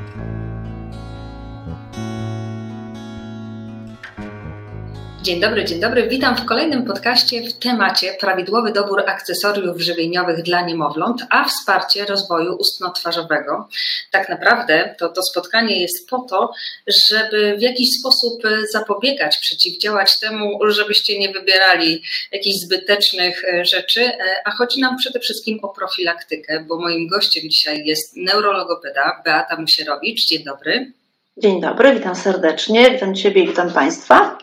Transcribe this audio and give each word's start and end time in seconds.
thank 0.00 0.16
you 0.16 0.49
Dzień 5.22 5.40
dobry, 5.40 5.64
dzień 5.64 5.80
dobry. 5.80 6.08
Witam 6.08 6.36
w 6.36 6.44
kolejnym 6.44 6.84
podcaście 6.84 7.42
w 7.42 7.52
temacie 7.52 8.16
prawidłowy 8.20 8.72
dobór 8.72 9.02
akcesoriów 9.06 9.80
żywieniowych 9.80 10.42
dla 10.42 10.60
niemowląt, 10.60 11.22
a 11.30 11.44
wsparcie 11.44 12.04
rozwoju 12.04 12.56
ustno-twarzowego. 12.56 13.68
Tak 14.10 14.28
naprawdę 14.28 14.94
to, 14.98 15.08
to 15.08 15.22
spotkanie 15.22 15.80
jest 15.80 16.08
po 16.08 16.18
to, 16.18 16.52
żeby 16.86 17.56
w 17.58 17.62
jakiś 17.62 17.88
sposób 18.00 18.42
zapobiegać, 18.72 19.38
przeciwdziałać 19.38 20.20
temu, 20.20 20.58
żebyście 20.68 21.18
nie 21.18 21.32
wybierali 21.32 22.02
jakichś 22.32 22.56
zbytecznych 22.56 23.44
e, 23.44 23.64
rzeczy, 23.64 24.04
e, 24.04 24.18
a 24.44 24.50
chodzi 24.50 24.80
nam 24.80 24.96
przede 24.96 25.20
wszystkim 25.20 25.58
o 25.62 25.68
profilaktykę, 25.68 26.64
bo 26.68 26.78
moim 26.78 27.08
gościem 27.08 27.50
dzisiaj 27.50 27.84
jest 27.84 28.16
neurologopeda 28.16 29.22
Beata 29.24 29.60
Musierowicz. 29.60 30.28
Dzień 30.28 30.44
dobry. 30.44 30.92
Dzień 31.36 31.60
dobry, 31.60 31.94
witam 31.94 32.16
serdecznie, 32.16 32.90
witam 32.90 33.14
Ciebie 33.14 33.42
i 33.42 33.46
witam 33.48 33.72
Państwa. 33.72 34.38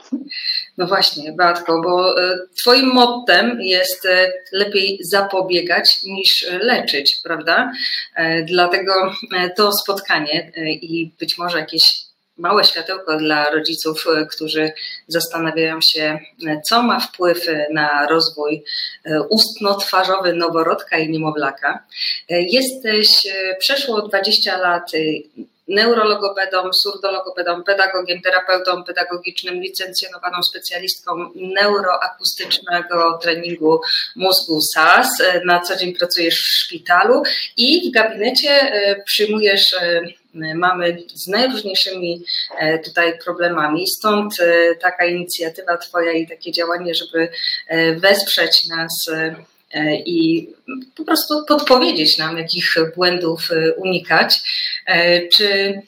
No 0.77 0.87
właśnie, 0.87 1.31
Beatko, 1.33 1.81
bo 1.81 2.21
e, 2.23 2.37
Twoim 2.59 2.85
mottem 2.85 3.61
jest 3.61 4.05
e, 4.05 4.31
lepiej 4.51 4.99
zapobiegać 5.01 6.03
niż 6.03 6.45
leczyć, 6.61 7.19
prawda? 7.23 7.71
E, 8.15 8.43
dlatego 8.43 8.93
to 9.55 9.71
spotkanie 9.71 10.51
i 10.81 11.11
być 11.19 11.37
może 11.37 11.59
jakieś 11.59 12.07
małe 12.37 12.63
światełko 12.63 13.17
dla 13.17 13.49
rodziców, 13.49 14.05
którzy 14.31 14.71
zastanawiają 15.07 15.79
się, 15.81 16.19
co 16.65 16.83
ma 16.83 16.99
wpływ 16.99 17.45
na 17.73 18.07
rozwój 18.07 18.63
ustno-twarzowy 19.29 20.33
noworodka 20.33 20.97
i 20.97 21.09
niemowlaka. 21.09 21.83
Jesteś 22.29 23.07
przeszło 23.59 24.01
20 24.01 24.57
lat 24.57 24.91
neurologopedą, 25.67 26.73
surdologopedą, 26.73 27.63
pedagogiem, 27.63 28.21
terapeutą 28.21 28.83
pedagogicznym, 28.83 29.61
licencjonowaną 29.61 30.43
specjalistką 30.43 31.29
neuroakustycznego 31.35 33.19
treningu 33.21 33.81
mózgu 34.15 34.61
SAS. 34.61 35.09
Na 35.45 35.59
co 35.59 35.75
dzień 35.75 35.95
pracujesz 35.95 36.35
w 36.35 36.65
szpitalu 36.65 37.23
i 37.57 37.89
w 37.89 37.93
gabinecie 37.93 38.49
e, 38.49 39.03
przyjmujesz 39.03 39.73
e, 39.73 40.01
mamy 40.55 40.97
z 41.13 41.27
najróżniejszymi 41.27 42.23
e, 42.57 42.79
tutaj 42.79 43.19
problemami. 43.19 43.87
Stąd 43.87 44.33
taka 44.81 45.05
inicjatywa 45.05 45.77
Twoja 45.77 46.11
i 46.11 46.27
takie 46.27 46.51
działanie, 46.51 46.95
żeby 46.95 47.29
wesprzeć 47.99 48.67
nas 48.67 49.09
i 50.05 50.49
po 50.97 51.03
prostu 51.03 51.45
podpowiedzieć 51.47 52.17
nam, 52.17 52.37
jakich 52.37 52.75
błędów 52.95 53.51
e, 53.51 53.73
unikać. 53.73 54.41
E, 54.85 55.27
czy 55.27 55.81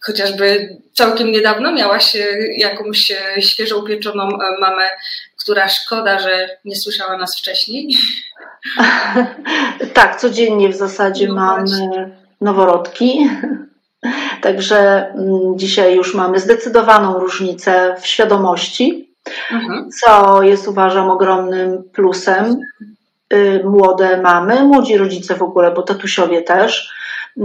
chociażby 0.00 0.76
całkiem 0.94 1.32
niedawno 1.32 1.72
miałaś 1.72 2.16
jakąś 2.56 3.12
świeżo 3.40 3.78
upieczoną 3.78 4.30
mamę, 4.60 4.84
która 5.42 5.68
szkoda, 5.68 6.18
że 6.18 6.58
nie 6.64 6.76
słyszała 6.76 7.16
nas 7.16 7.38
wcześniej? 7.38 7.88
Tak, 9.94 10.20
codziennie 10.20 10.68
w 10.68 10.76
zasadzie 10.76 11.28
no 11.28 11.34
mamy 11.34 12.10
noworodki. 12.40 13.30
Także 14.42 15.06
mm, 15.08 15.58
dzisiaj 15.58 15.96
już 15.96 16.14
mamy 16.14 16.40
zdecydowaną 16.40 17.18
różnicę 17.18 17.96
w 18.00 18.06
świadomości 18.06 19.11
Mhm. 19.50 19.88
co 19.90 20.42
jest 20.42 20.68
uważam 20.68 21.10
ogromnym 21.10 21.82
plusem. 21.92 22.56
Y, 23.32 23.62
młode 23.64 24.22
mamy, 24.22 24.64
młodzi 24.64 24.96
rodzice 24.96 25.34
w 25.34 25.42
ogóle, 25.42 25.70
bo 25.70 25.82
tatusiowie 25.82 26.42
też, 26.42 26.92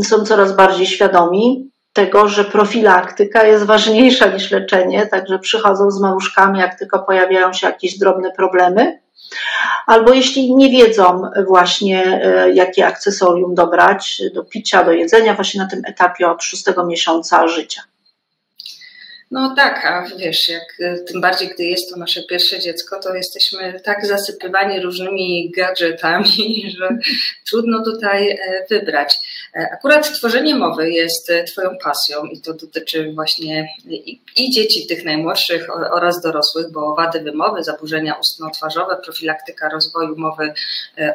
są 0.02 0.25
coraz 0.25 0.55
bardziej 0.55 0.88
świadomi 0.88 1.70
tego, 1.94 2.28
że 2.28 2.44
profilaktyka 2.44 3.44
jest 3.44 3.64
ważniejsza 3.64 4.28
niż 4.28 4.52
leczenie, 4.52 5.05
także 5.05 5.39
przychodzą 5.39 5.92
z 5.92 6.02
maluszkami, 6.02 6.60
jak 6.60 6.80
tylko 6.80 6.99
pojawiają 6.99 7.54
się 7.54 7.67
jakieś 7.67 7.98
drobne 7.98 8.32
problemy. 8.32 8.99
Albo 9.87 10.14
jeśli 10.14 10.55
nie 10.55 10.70
wiedzą 10.70 11.21
właśnie, 11.48 12.21
y, 12.45 12.54
jakie 12.54 12.87
akcesorium 12.87 13.55
dobrać 13.55 14.21
do 14.33 14.43
picia, 14.43 14.83
do 14.83 14.92
jedzenia, 14.92 15.33
właśnie 15.33 15.61
na 15.61 15.67
tym 15.67 15.82
etapie 15.86 16.30
od 16.30 16.43
szóstego 16.43 16.86
miesiąca 16.86 17.48
życia. 17.48 17.82
No 19.32 19.54
tak, 19.55 19.86
a 19.86 20.05
wiesz, 20.17 20.49
jak, 20.49 20.64
e, 20.80 20.98
tym 20.98 21.21
bardziej 21.21 21.49
gdy 21.49 21.64
jest 21.64 21.89
to 21.89 21.98
nasze 21.98 22.23
pierwsze 22.23 22.60
dziecko, 22.60 22.99
to 22.99 23.15
jesteśmy 23.15 23.80
tak 23.83 24.05
zasypywani 24.05 24.80
różnymi 24.80 25.52
gadżetami, 25.52 26.64
że 26.77 26.98
trudno 27.49 27.83
tutaj 27.83 28.30
e, 28.32 28.37
wybrać. 28.70 29.17
E, 29.55 29.70
akurat 29.73 30.14
tworzenie 30.14 30.55
mowy 30.55 30.92
jest 30.92 31.32
Twoją 31.48 31.70
pasją 31.83 32.23
i 32.23 32.42
to 32.42 32.54
dotyczy 32.54 33.11
właśnie 33.16 33.70
i, 34.37 34.52
dzieci 34.52 34.87
tych 34.87 35.05
najmłodszych 35.05 35.67
oraz 35.92 36.21
dorosłych, 36.21 36.71
bo 36.71 36.95
wady 36.95 37.21
wymowy, 37.21 37.64
zaburzenia 37.64 38.14
ustno-twarzowe, 38.14 38.98
profilaktyka 39.04 39.70
rozwoju 39.70 40.16
mowy 40.17 40.54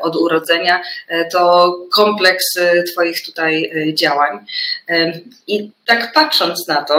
od 0.00 0.16
urodzenia 0.16 0.82
to 1.32 1.74
kompleks 1.92 2.44
Twoich 2.92 3.24
tutaj 3.26 3.72
działań. 3.94 4.38
I 5.46 5.70
tak 5.86 6.12
patrząc 6.12 6.68
na 6.68 6.82
to, 6.82 6.94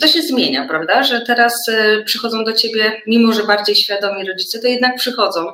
to 0.00 0.08
się 0.08 0.22
zmienia, 0.22 0.68
prawda? 0.68 1.02
Że 1.02 1.20
teraz 1.20 1.54
e, 1.68 2.02
przychodzą 2.02 2.44
do 2.44 2.52
ciebie, 2.52 3.02
mimo 3.06 3.32
że 3.32 3.44
bardziej 3.44 3.76
świadomi 3.76 4.28
rodzice, 4.28 4.58
to 4.58 4.66
jednak 4.66 4.96
przychodzą 4.96 5.46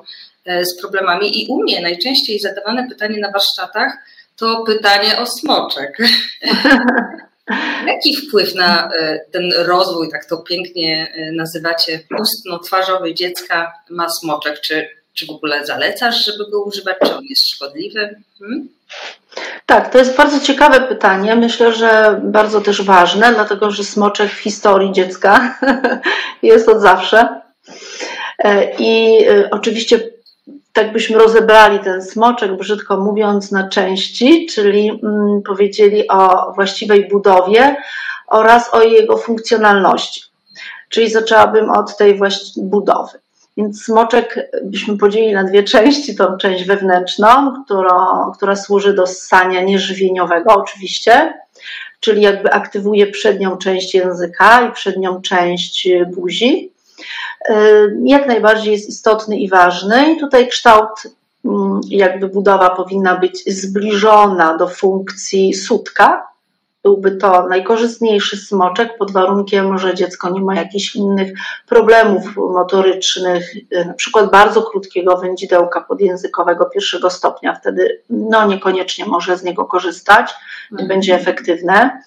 e, 0.44 0.64
z 0.64 0.80
problemami. 0.80 1.42
I 1.42 1.46
u 1.48 1.62
mnie 1.62 1.80
najczęściej 1.80 2.38
zadawane 2.38 2.88
pytanie 2.88 3.18
na 3.20 3.30
warsztatach 3.30 3.92
to 4.36 4.64
pytanie 4.66 5.18
o 5.18 5.26
smoczek. 5.26 5.98
Jaki 7.86 8.16
wpływ 8.16 8.54
na 8.54 8.90
e, 9.00 9.20
ten 9.32 9.52
rozwój, 9.52 10.10
tak 10.10 10.24
to 10.24 10.36
pięknie 10.36 11.12
nazywacie, 11.32 12.00
ustno-twarzowy 12.20 13.14
dziecka 13.14 13.72
ma 13.90 14.08
smoczek? 14.08 14.60
Czy, 14.60 14.88
czy 15.14 15.26
w 15.26 15.30
ogóle 15.30 15.66
zalecasz, 15.66 16.24
żeby 16.24 16.50
go 16.50 16.62
używać? 16.62 16.96
Czy 17.06 17.16
on 17.16 17.24
jest 17.24 17.50
szkodliwy? 17.50 18.20
Hmm? 18.38 18.68
Tak, 19.66 19.92
to 19.92 19.98
jest 19.98 20.16
bardzo 20.16 20.40
ciekawe 20.40 20.80
pytanie. 20.80 21.36
Myślę, 21.36 21.72
że 21.72 22.20
bardzo 22.24 22.60
też 22.60 22.82
ważne, 22.82 23.34
dlatego 23.34 23.70
że 23.70 23.84
smoczek 23.84 24.30
w 24.30 24.38
historii 24.38 24.92
dziecka 24.92 25.58
jest 26.42 26.68
od 26.68 26.80
zawsze. 26.80 27.40
E, 28.38 28.74
I 28.78 29.24
e, 29.24 29.50
oczywiście, 29.50 30.00
tak 30.72 30.92
byśmy 30.92 31.18
rozebrali 31.18 31.78
ten 31.78 32.02
smoczek, 32.02 32.56
brzydko 32.56 32.96
mówiąc, 32.96 33.52
na 33.52 33.68
części, 33.68 34.46
czyli 34.46 35.00
mm, 35.02 35.42
powiedzieli 35.42 36.08
o 36.08 36.52
właściwej 36.52 37.08
budowie 37.08 37.76
oraz 38.26 38.74
o 38.74 38.82
jego 38.82 39.16
funkcjonalności. 39.16 40.22
Czyli 40.88 41.10
zaczęłabym 41.10 41.70
od 41.70 41.96
tej 41.96 42.20
budowy. 42.56 43.18
Więc 43.60 43.84
smoczek 43.84 44.50
byśmy 44.64 44.98
podzielili 44.98 45.32
na 45.32 45.44
dwie 45.44 45.62
części. 45.62 46.16
Tą 46.16 46.36
część 46.36 46.64
wewnętrzną, 46.64 47.64
która, 47.64 48.30
która 48.36 48.56
służy 48.56 48.94
do 48.94 49.06
ssania 49.06 49.62
nieżywieniowego 49.62 50.54
oczywiście, 50.54 51.34
czyli 52.00 52.22
jakby 52.22 52.52
aktywuje 52.52 53.06
przednią 53.06 53.56
część 53.56 53.94
języka 53.94 54.68
i 54.68 54.72
przednią 54.72 55.22
część 55.22 55.88
buzi. 56.14 56.72
Y, 57.50 57.54
jak 58.04 58.26
najbardziej 58.26 58.72
jest 58.72 58.88
istotny 58.88 59.38
i 59.38 59.48
ważny. 59.48 60.12
I 60.12 60.20
tutaj 60.20 60.48
kształt, 60.48 60.90
mm, 61.44 61.80
jakby 61.88 62.28
budowa 62.28 62.70
powinna 62.70 63.16
być 63.16 63.44
zbliżona 63.46 64.56
do 64.56 64.68
funkcji 64.68 65.54
sutka, 65.54 66.26
byłby 66.82 67.16
to 67.16 67.46
najkorzystniejszy 67.48 68.36
smoczek 68.36 68.98
pod 68.98 69.12
warunkiem, 69.12 69.78
że 69.78 69.94
dziecko 69.94 70.30
nie 70.30 70.40
ma 70.40 70.54
jakichś 70.54 70.96
innych 70.96 71.32
problemów 71.66 72.36
motorycznych, 72.36 73.54
na 73.86 73.94
przykład 73.94 74.30
bardzo 74.30 74.62
krótkiego 74.62 75.16
wędzidełka 75.16 75.80
podjęzykowego 75.80 76.64
pierwszego 76.66 77.10
stopnia, 77.10 77.54
wtedy 77.54 78.02
no 78.10 78.46
niekoniecznie 78.46 79.04
może 79.04 79.36
z 79.36 79.42
niego 79.42 79.64
korzystać, 79.64 80.34
nie 80.70 80.84
będzie 80.84 81.14
efektywne. 81.14 82.02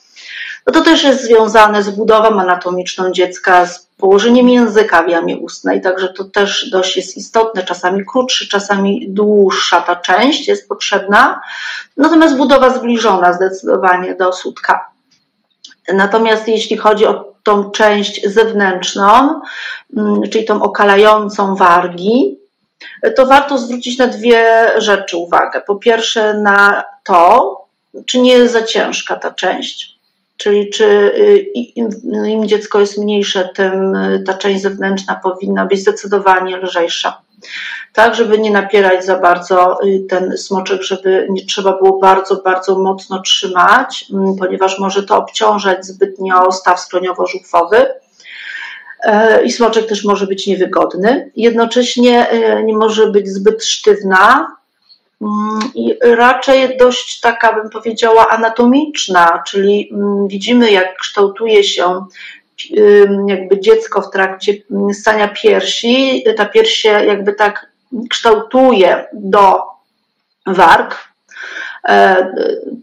No 0.68 0.74
to 0.74 0.81
też 0.81 1.03
jest 1.03 1.24
związane 1.24 1.83
z 1.83 1.89
budową 1.89 2.39
anatomiczną 2.39 3.12
dziecka, 3.12 3.65
z 3.65 3.93
położeniem 4.03 4.50
języka 4.50 5.03
w 5.03 5.09
jamie 5.09 5.38
ustnej, 5.38 5.81
także 5.81 6.09
to 6.09 6.23
też 6.23 6.69
dość 6.69 6.97
jest 6.97 7.17
istotne, 7.17 7.63
czasami 7.63 8.05
krótszy, 8.05 8.47
czasami 8.47 9.05
dłuższa 9.09 9.81
ta 9.81 9.95
część 9.95 10.47
jest 10.47 10.69
potrzebna, 10.69 11.41
natomiast 11.97 12.38
budowa 12.38 12.69
zbliżona 12.69 13.33
zdecydowanie 13.33 14.15
do 14.15 14.33
sutka. 14.33 14.89
Natomiast 15.94 16.47
jeśli 16.47 16.77
chodzi 16.77 17.05
o 17.05 17.33
tą 17.44 17.71
część 17.71 18.27
zewnętrzną, 18.27 19.41
mm, 19.97 20.21
czyli 20.31 20.45
tą 20.45 20.61
okalającą 20.61 21.55
wargi, 21.55 22.39
to 23.15 23.25
warto 23.25 23.57
zwrócić 23.57 23.97
na 23.97 24.07
dwie 24.07 24.71
rzeczy 24.77 25.17
uwagę. 25.17 25.61
Po 25.67 25.75
pierwsze 25.75 26.33
na 26.33 26.83
to, 27.03 27.57
czy 28.05 28.19
nie 28.19 28.31
jest 28.33 28.53
za 28.53 28.63
ciężka 28.63 29.15
ta 29.15 29.31
część, 29.31 29.93
Czyli 30.44 30.69
czy 30.69 30.86
y, 30.86 31.38
im, 31.56 31.90
im, 32.28 32.48
dziecko 32.48 32.80
jest 32.80 32.98
mniejsze, 32.98 33.50
tym 33.56 33.95
y, 33.95 34.24
ta 34.25 34.34
część 34.34 34.62
zewnętrzna 34.62 35.19
powinna 35.24 35.66
być 35.66 35.80
zdecydowanie 35.80 36.57
lżejsza. 36.57 37.22
tak, 37.94 38.16
żeby 38.16 38.40
nie 38.40 38.51
napierać 38.51 39.06
za 39.06 39.19
bardzo 39.19 39.84
y, 39.84 40.06
ten 40.10 40.38
smoczek, 40.38 40.81
żeby 40.81 41.28
nie 41.30 41.45
trzeba 41.45 41.78
było 41.78 42.00
bardzo, 42.00 42.36
bardzo 42.36 42.80
mocno 42.80 43.22
trzymać, 43.22 44.06
mm, 44.13 44.36
ponieważ 44.36 44.80
może 44.80 45.04
to 45.04 45.18
obciążać 45.18 45.86
zbytnio 45.86 46.51
staw 46.51 46.80
skroniowo-żuchwowy 46.80 47.86
e, 49.04 49.44
i 49.44 49.51
smoczek 49.51 49.88
też 49.88 50.04
może 50.04 50.28
być 50.28 50.48
niewygodny. 50.48 51.31
Jednocześnie 51.36 52.28
nie 52.66 52.78
może 52.78 53.07
być 53.07 53.28
zbyt 53.28 53.66
sztywna 53.66 54.56
i 55.75 55.96
raczej 56.02 56.78
dość 56.78 57.20
taka, 57.20 57.54
bym 57.54 57.70
powiedziała, 57.70 58.30
anatomiczna, 58.30 59.44
czyli 59.48 59.90
mm, 59.94 60.28
widzimy, 60.28 60.72
jak 60.72 60.98
kształtuje 60.98 61.64
się 61.64 62.06
jakby 63.28 63.60
dziecko 63.60 64.02
w 64.02 64.12
trakcie 64.12 64.54
stania 64.94 65.28
piersi, 65.28 66.24
ta 66.38 66.46
pierś 66.46 66.72
się 66.72 66.90
jakby 66.90 67.34
tak 67.34 67.72
kształtuje 68.10 69.06
do 69.14 69.62
warg, 70.48 71.12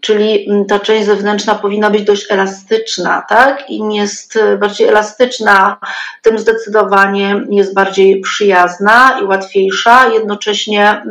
czyli 0.01 0.49
ta 0.69 0.79
część 0.79 1.07
zewnętrzna 1.07 1.55
powinna 1.55 1.91
być 1.91 2.05
dość 2.05 2.33
elastyczna, 2.33 3.23
tak? 3.29 3.71
Im 3.71 3.93
jest 3.93 4.39
bardziej 4.59 4.89
elastyczna, 4.89 5.77
tym 6.23 6.39
zdecydowanie 6.39 7.43
jest 7.51 7.75
bardziej 7.75 8.21
przyjazna 8.21 9.19
i 9.23 9.25
łatwiejsza, 9.25 10.09
jednocześnie 10.09 11.03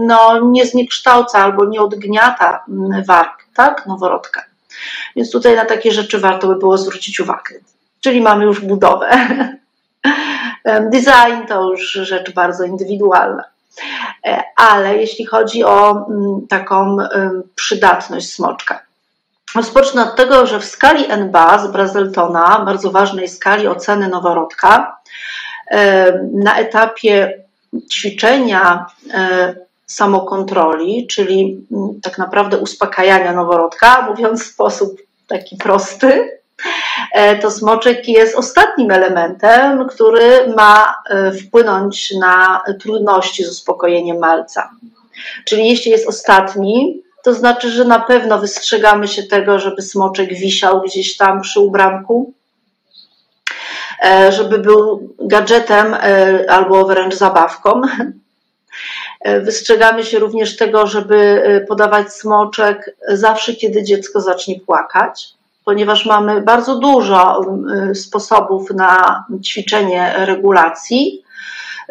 no, 0.00 0.40
nie 0.50 0.66
zniekształca 0.66 1.38
albo 1.38 1.64
nie 1.64 1.80
odgniata 1.80 2.64
warg, 3.06 3.44
tak? 3.54 3.86
Noworodka. 3.86 4.44
Więc 5.16 5.30
tutaj 5.30 5.56
na 5.56 5.64
takie 5.64 5.92
rzeczy 5.92 6.18
warto 6.18 6.46
by 6.46 6.56
było 6.56 6.78
zwrócić 6.78 7.20
uwagę. 7.20 7.54
Czyli 8.00 8.20
mamy 8.20 8.44
już 8.44 8.60
budowę. 8.60 9.10
Design 10.92 11.46
to 11.48 11.70
już 11.70 11.92
rzecz 11.92 12.32
bardzo 12.34 12.64
indywidualna. 12.64 13.44
E, 14.26 14.42
ale 14.56 14.96
jeśli 14.96 15.26
chodzi 15.26 15.64
o 15.64 16.06
mm, 16.10 16.46
taką 16.48 16.96
przydatność 17.54 18.32
smoczka, 18.32 18.88
Rozpocznę 19.54 20.02
od 20.02 20.16
tego, 20.16 20.46
że 20.46 20.60
w 20.60 20.64
skali 20.64 21.10
NBA 21.10 21.58
z 21.58 21.70
Brazeltona, 21.70 22.62
bardzo 22.64 22.90
ważnej 22.90 23.28
skali 23.28 23.68
oceny 23.68 24.08
noworodka, 24.08 24.96
na 26.32 26.58
etapie 26.58 27.44
ćwiczenia 27.90 28.86
e, 29.10 29.54
samokontroli, 29.86 31.06
czyli 31.06 31.66
mm, 31.72 32.00
tak 32.00 32.18
naprawdę 32.18 32.58
uspokajania 32.58 33.32
noworodka, 33.32 34.02
mówiąc 34.02 34.42
w 34.42 34.46
sposób 34.46 35.00
taki 35.28 35.56
prosty, 35.56 36.38
E, 36.38 36.47
to 37.42 37.50
smoczek 37.50 38.08
jest 38.08 38.36
ostatnim 38.36 38.90
elementem, 38.90 39.88
który 39.88 40.54
ma 40.56 41.02
e, 41.10 41.32
wpłynąć 41.32 42.12
na 42.20 42.62
trudności 42.80 43.44
z 43.44 43.50
uspokojeniem 43.50 44.18
malca. 44.18 44.70
Czyli 45.44 45.68
jeśli 45.68 45.90
jest 45.90 46.08
ostatni, 46.08 47.02
to 47.24 47.34
znaczy, 47.34 47.70
że 47.70 47.84
na 47.84 48.00
pewno 48.00 48.38
wystrzegamy 48.38 49.08
się 49.08 49.22
tego, 49.22 49.58
żeby 49.58 49.82
smoczek 49.82 50.34
wisiał 50.34 50.80
gdzieś 50.80 51.16
tam 51.16 51.40
przy 51.40 51.60
ubramku, 51.60 52.32
e, 54.04 54.32
żeby 54.32 54.58
był 54.58 55.14
gadżetem 55.18 55.96
albo 56.48 56.86
wręcz 56.86 57.14
zabawką. 57.14 57.82
Wystrzegamy 59.40 60.04
się 60.04 60.18
również 60.18 60.56
tego, 60.56 60.86
żeby 60.86 61.42
podawać 61.68 62.12
smoczek 62.12 62.96
zawsze, 63.08 63.54
kiedy 63.54 63.82
dziecko 63.82 64.20
zacznie 64.20 64.60
płakać 64.60 65.37
ponieważ 65.68 66.06
mamy 66.06 66.42
bardzo 66.42 66.78
dużo 66.78 67.40
y, 67.90 67.94
sposobów 67.94 68.70
na 68.70 69.24
ćwiczenie 69.44 70.14
regulacji. 70.16 71.22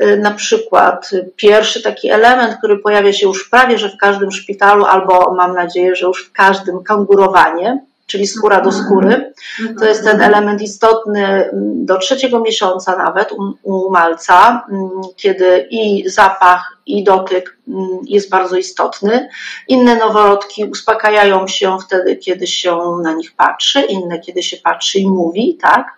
Y, 0.01 0.17
na 0.17 0.31
przykład 0.31 1.11
pierwszy 1.35 1.83
taki 1.83 2.09
element, 2.09 2.57
który 2.57 2.77
pojawia 2.77 3.13
się 3.13 3.27
już 3.27 3.49
prawie 3.49 3.77
że 3.77 3.89
w 3.89 3.97
każdym 3.97 4.31
szpitalu, 4.31 4.85
albo 4.85 5.33
mam 5.33 5.53
nadzieję, 5.53 5.95
że 5.95 6.07
już 6.07 6.25
w 6.25 6.31
każdym 6.31 6.83
kangurowanie, 6.83 7.79
czyli 8.05 8.27
skóra 8.27 8.61
do 8.61 8.71
skóry. 8.71 9.33
To 9.79 9.85
jest 9.85 10.03
ten 10.03 10.21
element 10.21 10.61
istotny 10.61 11.25
mm, 11.25 11.85
do 11.85 11.97
trzeciego 11.97 12.39
miesiąca 12.39 12.97
nawet 12.97 13.31
u, 13.31 13.53
u 13.63 13.91
malca, 13.91 14.65
mm, 14.71 14.89
kiedy 15.15 15.67
i 15.69 16.09
zapach, 16.09 16.76
i 16.87 17.03
dotyk 17.03 17.57
mm, 17.67 17.87
jest 18.05 18.29
bardzo 18.29 18.57
istotny. 18.57 19.29
Inne 19.67 19.95
noworodki 19.95 20.65
uspokajają 20.65 21.47
się 21.47 21.77
wtedy, 21.85 22.15
kiedy 22.15 22.47
się 22.47 22.79
na 23.03 23.13
nich 23.13 23.35
patrzy, 23.35 23.81
inne 23.81 24.19
kiedy 24.19 24.43
się 24.43 24.57
patrzy 24.57 24.99
i 24.99 25.07
mówi, 25.07 25.57
tak? 25.61 25.93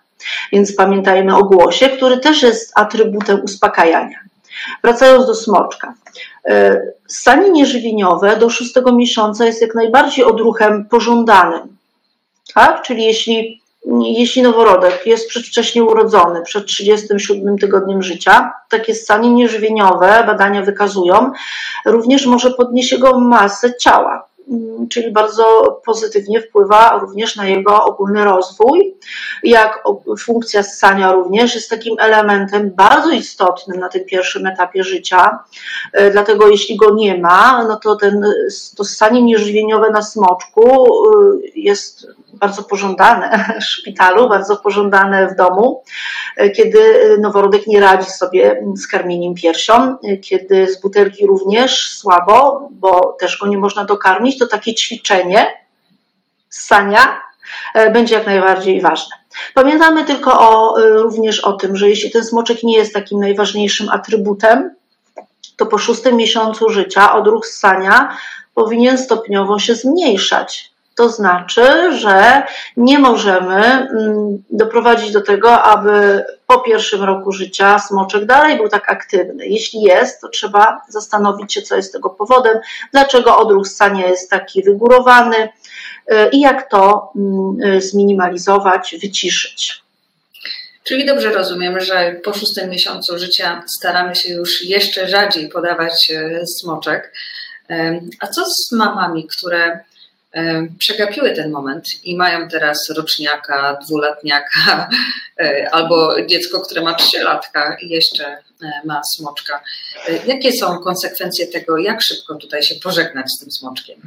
Więc 0.52 0.76
pamiętajmy 0.76 1.36
o 1.36 1.44
głosie, 1.44 1.90
który 1.90 2.18
też 2.18 2.44
jest 2.44 2.72
atrybutem 2.76 3.44
uspokajania. 3.44 4.20
Wracając 4.84 5.28
do 5.28 5.36
smoczka. 5.36 5.94
E, 6.46 6.82
Stanie 7.08 7.50
nieżywieniowe 7.50 8.38
do 8.38 8.50
szóstego 8.50 8.96
miesiąca 8.96 9.46
jest 9.46 9.62
jak 9.62 9.76
najbardziej 9.76 10.26
odruchem 10.26 10.86
pożądanym 10.86 11.80
tak? 12.54 12.82
Czyli 12.82 13.04
jeśli, 13.04 13.59
jeśli 14.02 14.42
noworodek 14.42 15.06
jest 15.06 15.30
przedwcześnie 15.30 15.84
urodzony, 15.84 16.42
przed 16.42 16.66
37 16.66 17.58
tygodniem 17.58 18.04
życia, 18.04 18.54
takie 18.70 18.96
stanie 18.96 19.32
nieżywieniowe 19.32 20.24
badania 20.28 20.62
wykazują, 20.62 21.32
również 21.86 22.26
może 22.26 22.52
podnieść 22.52 22.92
jego 22.92 23.20
masę 23.20 23.76
ciała. 23.76 24.29
Mm, 24.80 24.90
czyli 24.90 25.12
bardzo 25.12 25.44
pozytywnie 25.86 26.42
wpływa 26.42 27.00
również 27.02 27.36
na 27.36 27.48
jego 27.48 27.84
ogólny 27.86 28.24
rozwój, 28.24 28.96
jak 29.44 29.84
funkcja 30.20 30.64
ssania 30.64 31.12
również 31.12 31.56
jest 31.56 31.70
takim 31.70 31.96
elementem 32.00 32.72
bardzo 32.76 33.12
istotnym 33.12 33.80
na 33.80 33.90
tym 33.90 34.06
pierwszym 34.06 34.46
etapie 34.46 34.84
życia. 34.84 35.40
E, 35.94 36.12
dlatego 36.12 36.48
jeśli 36.48 36.78
go 36.78 36.96
nie 36.96 37.18
ma, 37.18 37.64
no 37.68 37.76
to 37.76 37.96
ten, 37.96 38.26
to 38.78 38.84
ssanie 38.84 39.22
nieżywieniowe 39.22 39.90
na 39.90 40.02
smoczku 40.02 40.86
e, 40.86 41.38
jest 41.56 42.08
bardzo 42.34 42.64
pożądane 42.64 43.56
w 43.62 43.64
szpitalu, 43.64 44.30
bardzo 44.30 44.58
pożądane 44.58 45.28
w 45.28 45.36
domu, 45.36 45.84
e, 46.38 46.50
kiedy 46.50 46.80
noworodek 47.22 47.68
nie 47.68 47.80
radzi 47.80 48.12
sobie 48.12 48.64
z 48.76 48.88
karmieniem 48.88 49.34
piersią, 49.36 49.98
kiedy 50.22 50.68
z 50.68 50.82
butelki 50.82 51.26
również 51.26 51.90
słabo, 51.90 52.70
bo 52.72 53.16
też 53.20 53.38
go 53.38 53.48
nie 53.48 53.58
można 53.58 53.86
dokarmić, 53.86 54.38
to 54.38 54.48
takie 54.48 54.69
ćwiczenie 54.76 55.48
ssania 56.50 57.22
e, 57.74 57.92
będzie 57.92 58.16
jak 58.16 58.26
najbardziej 58.26 58.82
ważne. 58.82 59.16
Pamiętamy 59.54 60.06
tylko 60.06 60.40
o, 60.40 60.82
e, 60.82 60.90
również 60.90 61.40
o 61.40 61.54
tym, 61.54 61.78
że 61.78 61.90
jeśli 61.90 62.12
ten 62.12 62.24
smoczek 62.24 62.64
nie 62.64 62.78
jest 62.78 62.94
takim 62.94 63.20
najważniejszym 63.20 63.90
atrybutem, 63.90 64.76
to 65.58 65.66
po 65.66 65.78
szóstym 65.78 66.16
miesiącu 66.16 66.70
życia 66.70 67.14
odruch 67.14 67.48
ssania 67.48 68.18
powinien 68.54 68.98
stopniowo 68.98 69.60
się 69.60 69.76
zmniejszać. 69.76 70.72
To 71.00 71.10
znaczy, 71.10 71.98
że 71.98 72.44
nie 72.78 73.00
możemy 73.00 73.56
mm, 73.56 74.44
doprowadzić 74.50 75.12
do 75.12 75.22
tego, 75.22 75.62
aby 75.64 76.24
po 76.48 76.60
pierwszym 76.60 77.04
roku 77.04 77.32
życia 77.32 77.80
smoczek 77.80 78.26
dalej 78.26 78.58
był 78.58 78.70
tak 78.70 78.92
aktywny. 78.92 79.48
Jeśli 79.48 79.82
jest, 79.82 80.22
to 80.22 80.30
trzeba 80.30 80.82
zastanowić 80.90 81.54
się, 81.54 81.62
co 81.62 81.76
jest 81.76 81.94
tego 81.94 82.10
powodem, 82.10 82.60
dlaczego 82.92 83.38
odruch 83.38 83.68
ssania 83.68 84.08
jest 84.08 84.30
taki 84.30 84.64
wygórowany 84.64 85.38
y, 85.38 85.50
i 86.32 86.40
jak 86.40 86.70
to 86.70 87.12
mm, 87.16 87.82
zminimalizować, 87.82 88.96
wyciszyć. 89.02 89.82
Czyli 90.84 91.06
dobrze 91.06 91.32
rozumiem, 91.32 91.80
że 91.80 92.16
po 92.24 92.34
szóstym 92.34 92.70
miesiącu 92.70 93.20
życia 93.20 93.64
staramy 93.68 94.16
się 94.16 94.34
już 94.34 94.66
jeszcze 94.66 95.08
rzadziej 95.08 95.50
podawać 95.50 96.12
y, 96.12 96.48
smoczek. 96.48 97.14
A 98.20 98.28
co 98.28 98.46
z 98.46 98.72
mamami, 98.72 99.28
które 99.28 99.80
przegapiły 100.80 101.32
ten 101.32 101.52
moment 101.52 101.86
i 102.04 102.18
mają 102.18 102.48
teraz 102.48 102.90
roczniaka, 102.90 103.78
dwulatniaka 103.86 104.90
e, 105.40 105.68
albo 105.72 106.26
dziecko, 106.26 106.62
które 106.62 106.82
ma 106.82 106.94
trzylatka 106.94 107.78
i 107.82 107.90
jeszcze 107.90 108.26
e, 108.28 108.42
ma 108.86 109.02
smoczka. 109.04 109.64
E, 110.08 110.26
jakie 110.26 110.52
są 110.52 110.80
konsekwencje 110.80 111.48
tego, 111.48 111.78
jak 111.78 112.02
szybko 112.02 112.36
tutaj 112.36 112.64
się 112.64 112.76
pożegnać 112.76 113.32
z 113.32 113.40
tym 113.40 113.52
smoczkiem? 113.52 114.00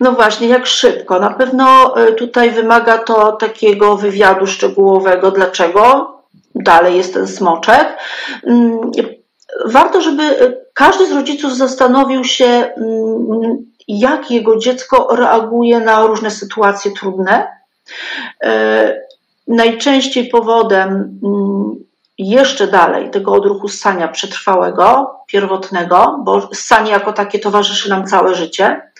No 0.00 0.12
właśnie, 0.12 0.48
jak 0.48 0.66
szybko. 0.66 1.20
Na 1.20 1.30
pewno 1.30 1.94
tutaj 2.16 2.50
wymaga 2.50 2.98
to 2.98 3.32
takiego 3.32 3.96
wywiadu 3.96 4.46
szczegółowego, 4.46 5.30
dlaczego 5.30 6.12
dalej 6.54 6.96
jest 6.96 7.14
ten 7.14 7.28
smoczek. 7.28 7.88
Mm, 8.46 8.80
warto, 9.66 10.00
żeby 10.00 10.56
każdy 10.74 11.06
z 11.06 11.12
rodziców 11.12 11.56
zastanowił 11.56 12.24
się, 12.24 12.44
mm, 12.44 13.71
jak 13.88 14.30
jego 14.30 14.58
dziecko 14.58 15.16
reaguje 15.16 15.80
na 15.80 16.06
różne 16.06 16.30
sytuacje 16.30 16.90
trudne. 16.90 17.48
E, 18.44 19.02
najczęściej 19.48 20.28
powodem 20.28 21.18
mm, 21.24 21.84
jeszcze 22.18 22.66
dalej 22.66 23.10
tego 23.10 23.32
odruchu 23.32 23.68
ssania 23.68 24.08
przetrwałego, 24.08 25.14
pierwotnego, 25.26 26.20
bo 26.24 26.48
ssanie 26.54 26.90
jako 26.90 27.12
takie 27.12 27.38
towarzyszy 27.38 27.90
nam 27.90 28.06
całe 28.06 28.34
życie, 28.34 28.90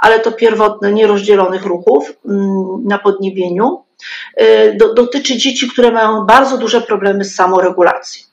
ale 0.00 0.20
to 0.20 0.32
pierwotne, 0.32 0.92
nierozdzielonych 0.92 1.64
ruchów 1.64 2.12
mm, 2.28 2.84
na 2.84 2.98
podniebieniu, 2.98 3.82
e, 4.36 4.72
dotyczy 4.94 5.36
dzieci, 5.36 5.68
które 5.68 5.90
mają 5.90 6.26
bardzo 6.26 6.58
duże 6.58 6.80
problemy 6.80 7.24
z 7.24 7.34
samoregulacją 7.34 8.25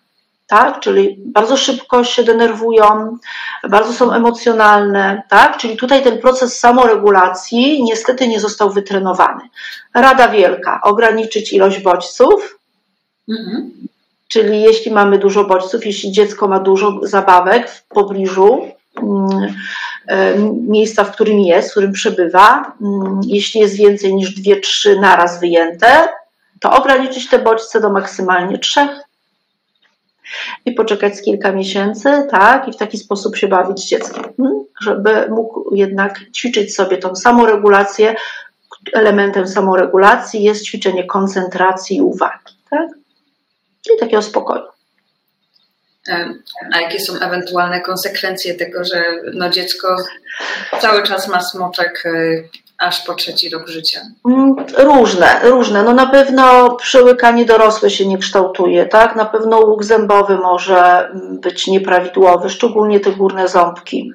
tak? 0.53 0.79
Czyli 0.79 1.17
bardzo 1.25 1.57
szybko 1.57 2.03
się 2.03 2.23
denerwują, 2.23 3.17
bardzo 3.69 3.93
są 3.93 4.11
emocjonalne, 4.11 5.23
tak? 5.29 5.57
Czyli 5.57 5.77
tutaj 5.77 6.03
ten 6.03 6.19
proces 6.19 6.59
samoregulacji 6.59 7.83
niestety 7.83 8.27
nie 8.27 8.39
został 8.39 8.69
wytrenowany. 8.69 9.41
Rada 9.93 10.27
wielka, 10.27 10.79
ograniczyć 10.83 11.53
ilość 11.53 11.79
bodźców, 11.79 12.59
mhm. 13.29 13.71
czyli 14.27 14.61
jeśli 14.61 14.91
mamy 14.91 15.17
dużo 15.17 15.43
bodźców, 15.43 15.85
jeśli 15.85 16.11
dziecko 16.11 16.47
ma 16.47 16.59
dużo 16.59 16.99
zabawek 17.01 17.69
w 17.69 17.87
pobliżu, 17.87 18.67
mm, 19.03 19.53
e, 20.07 20.37
miejsca, 20.67 21.03
w 21.03 21.11
którym 21.11 21.39
jest, 21.39 21.69
w 21.69 21.71
którym 21.71 21.91
przebywa, 21.91 22.73
mm, 22.81 23.21
jeśli 23.25 23.61
jest 23.61 23.75
więcej 23.75 24.15
niż 24.15 24.35
dwie, 24.35 24.59
trzy 24.59 24.99
naraz 24.99 25.39
wyjęte, 25.39 26.09
to 26.59 26.71
ograniczyć 26.71 27.29
te 27.29 27.39
bodźce 27.39 27.81
do 27.81 27.89
maksymalnie 27.89 28.57
trzech 28.59 28.89
i 30.65 30.71
poczekać 30.71 31.13
kilka 31.25 31.51
miesięcy, 31.51 32.27
tak, 32.31 32.67
i 32.67 32.71
w 32.71 32.77
taki 32.77 32.97
sposób 32.97 33.35
się 33.37 33.47
bawić 33.47 33.79
z 33.79 33.87
dzieckiem, 33.87 34.23
hmm? 34.37 34.63
żeby 34.81 35.27
mógł 35.29 35.75
jednak 35.75 36.19
ćwiczyć 36.35 36.75
sobie 36.75 36.97
tą 36.97 37.15
samoregulację. 37.15 38.15
Elementem 38.93 39.47
samoregulacji 39.47 40.43
jest 40.43 40.65
ćwiczenie 40.65 41.03
koncentracji 41.03 41.97
i 41.97 42.01
uwagi, 42.01 42.53
tak? 42.69 42.87
Czyli 43.81 43.99
takiego 43.99 44.21
spokoju. 44.21 44.63
A 46.73 46.81
jakie 46.81 46.99
są 46.99 47.19
ewentualne 47.19 47.81
konsekwencje 47.81 48.55
tego, 48.55 48.83
że 48.83 49.03
no 49.33 49.49
dziecko 49.49 49.95
cały 50.81 51.03
czas 51.03 51.27
ma 51.27 51.41
smoczek 51.41 52.03
y, 52.05 52.49
aż 52.83 53.01
po 53.01 53.13
trzeci 53.13 53.49
rok 53.49 53.67
życia? 53.67 54.01
Mm, 54.27 54.55
różne, 54.77 55.39
różne. 55.43 55.83
No 55.83 55.93
na 55.93 56.05
pewno 56.05 56.75
przełykanie 56.75 57.45
dorosłe 57.45 57.89
się 57.89 58.05
nie 58.05 58.17
kształtuje, 58.17 58.85
tak? 58.85 59.15
Na 59.15 59.25
pewno 59.25 59.59
łuk 59.59 59.83
zębowy 59.83 60.37
może 60.37 61.11
być 61.41 61.67
nieprawidłowy, 61.67 62.49
szczególnie 62.49 62.99
te 62.99 63.11
górne 63.11 63.47
ząbki. 63.47 64.11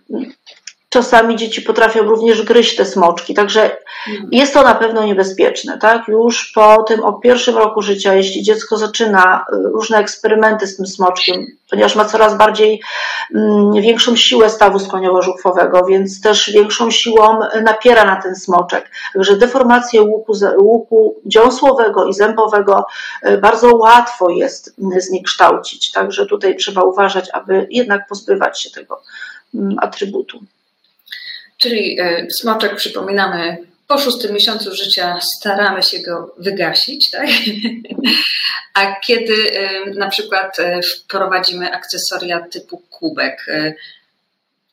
Czasami 0.91 1.37
dzieci 1.37 1.63
potrafią 1.63 2.03
również 2.03 2.43
gryźć 2.43 2.77
te 2.77 2.85
smoczki, 2.85 3.35
także 3.35 3.77
mhm. 4.09 4.29
jest 4.33 4.55
to 4.55 4.63
na 4.63 4.75
pewno 4.75 5.05
niebezpieczne, 5.05 5.79
tak? 5.79 6.09
Już 6.09 6.53
po 6.55 6.83
tym 6.83 7.05
o 7.05 7.13
pierwszym 7.13 7.57
roku 7.57 7.83
życia, 7.83 8.15
jeśli 8.15 8.43
dziecko 8.43 8.77
zaczyna 8.77 9.45
y, 9.53 9.57
różne 9.57 9.99
eksperymenty 9.99 10.67
z 10.67 10.77
tym 10.77 10.87
smoczkiem, 10.87 11.47
ponieważ 11.71 11.97
ma 11.97 12.05
coraz 12.05 12.37
bardziej 12.37 12.81
mm, 13.35 13.73
większą 13.73 14.17
siłę 14.17 14.51
stawu 14.51 14.79
skoniowo-żuchwowego, 14.79 15.87
więc 15.87 16.21
też 16.21 16.51
większą 16.51 16.91
siłą 16.91 17.41
napiera 17.63 18.05
na 18.05 18.23
ten 18.23 18.37
smoczek. 18.37 18.91
Także 19.15 19.37
deformację 19.37 20.03
łuku, 20.03 20.33
łuku 20.59 21.17
dziąsłowego 21.27 22.05
i 22.05 22.15
zębowego 22.15 22.87
y, 23.27 23.39
bardzo 23.39 23.77
łatwo 23.77 24.31
jest 24.31 24.75
zniekształcić. 24.99 25.93
Także 25.93 26.27
tutaj 26.27 26.57
trzeba 26.57 26.83
uważać, 26.83 27.31
aby 27.33 27.67
jednak 27.71 28.09
pozbywać 28.09 28.63
się 28.63 28.71
tego 28.71 29.03
mm, 29.55 29.77
atrybutu. 29.81 30.39
Czyli 31.59 32.01
e, 32.01 32.27
smoczek, 32.31 32.77
przypominamy, 32.77 33.59
po 33.89 33.99
szóstym 33.99 34.35
miesiącu 34.35 34.75
życia 34.75 35.19
staramy 35.37 35.83
się 35.83 35.99
go 35.99 36.35
wygasić, 36.39 37.11
tak? 37.11 37.29
A 38.75 39.01
kiedy 39.01 39.53
e, 39.53 39.91
na 39.91 40.09
przykład 40.09 40.59
e, 40.61 40.81
wprowadzimy 40.83 41.73
akcesoria 41.73 42.41
typu 42.41 42.83
kubek 42.91 43.47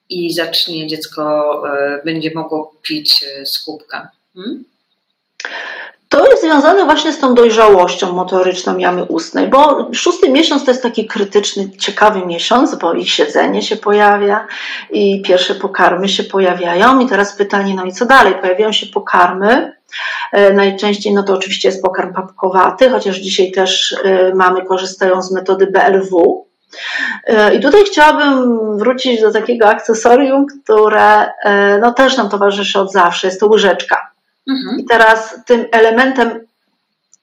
i 0.09 0.33
zacznie 0.33 0.87
dziecko, 0.87 1.63
będzie 2.05 2.31
mogło 2.35 2.75
pić 2.81 3.25
z 3.45 3.59
kubka. 3.59 4.11
Hmm? 4.35 4.63
To 6.15 6.27
jest 6.29 6.41
związane 6.41 6.86
właśnie 6.86 7.13
z 7.13 7.19
tą 7.19 7.36
dojrzałością 7.36 8.13
motoryczną 8.13 8.77
jamy 8.77 9.03
ustnej, 9.03 9.48
bo 9.48 9.89
szósty 9.93 10.29
miesiąc 10.29 10.65
to 10.65 10.72
jest 10.72 10.84
taki 10.84 11.07
krytyczny, 11.07 11.69
ciekawy 11.77 12.25
miesiąc, 12.25 12.75
bo 12.75 12.93
ich 12.93 13.12
siedzenie 13.12 13.62
się 13.62 13.75
pojawia 13.75 14.48
i 14.91 15.22
pierwsze 15.22 15.55
pokarmy 15.55 16.10
się 16.10 16.24
pojawiają. 16.24 17.00
I 17.00 17.07
teraz 17.07 17.36
pytanie, 17.36 17.74
no 17.75 17.86
i 17.86 17.91
co 17.91 18.05
dalej? 18.05 18.34
Pojawiają 18.41 18.72
się 18.72 18.86
pokarmy. 18.86 19.74
E, 20.31 20.53
najczęściej 20.53 21.13
no 21.13 21.24
to 21.24 21.34
oczywiście 21.34 21.67
jest 21.67 21.81
pokarm 21.81 22.13
papkowaty, 22.13 22.89
chociaż 22.89 23.17
dzisiaj 23.17 23.51
też 23.51 23.95
e, 24.03 24.36
mamy 24.36 24.65
korzystają 24.65 25.22
z 25.22 25.31
metody 25.31 25.67
BLW, 25.67 26.45
e, 27.27 27.55
i 27.55 27.60
tutaj 27.60 27.84
chciałabym 27.84 28.77
wrócić 28.77 29.22
do 29.22 29.31
takiego 29.31 29.67
akcesorium, 29.67 30.45
które 30.45 31.31
no, 31.81 31.93
też 31.93 32.17
nam 32.17 32.29
towarzyszy 32.29 32.79
od 32.79 32.91
zawsze. 32.91 33.27
Jest 33.27 33.39
to 33.39 33.48
łyżeczka. 33.48 33.94
Mhm. 34.49 34.79
I 34.79 34.85
teraz 34.85 35.39
tym 35.45 35.65
elementem 35.71 36.39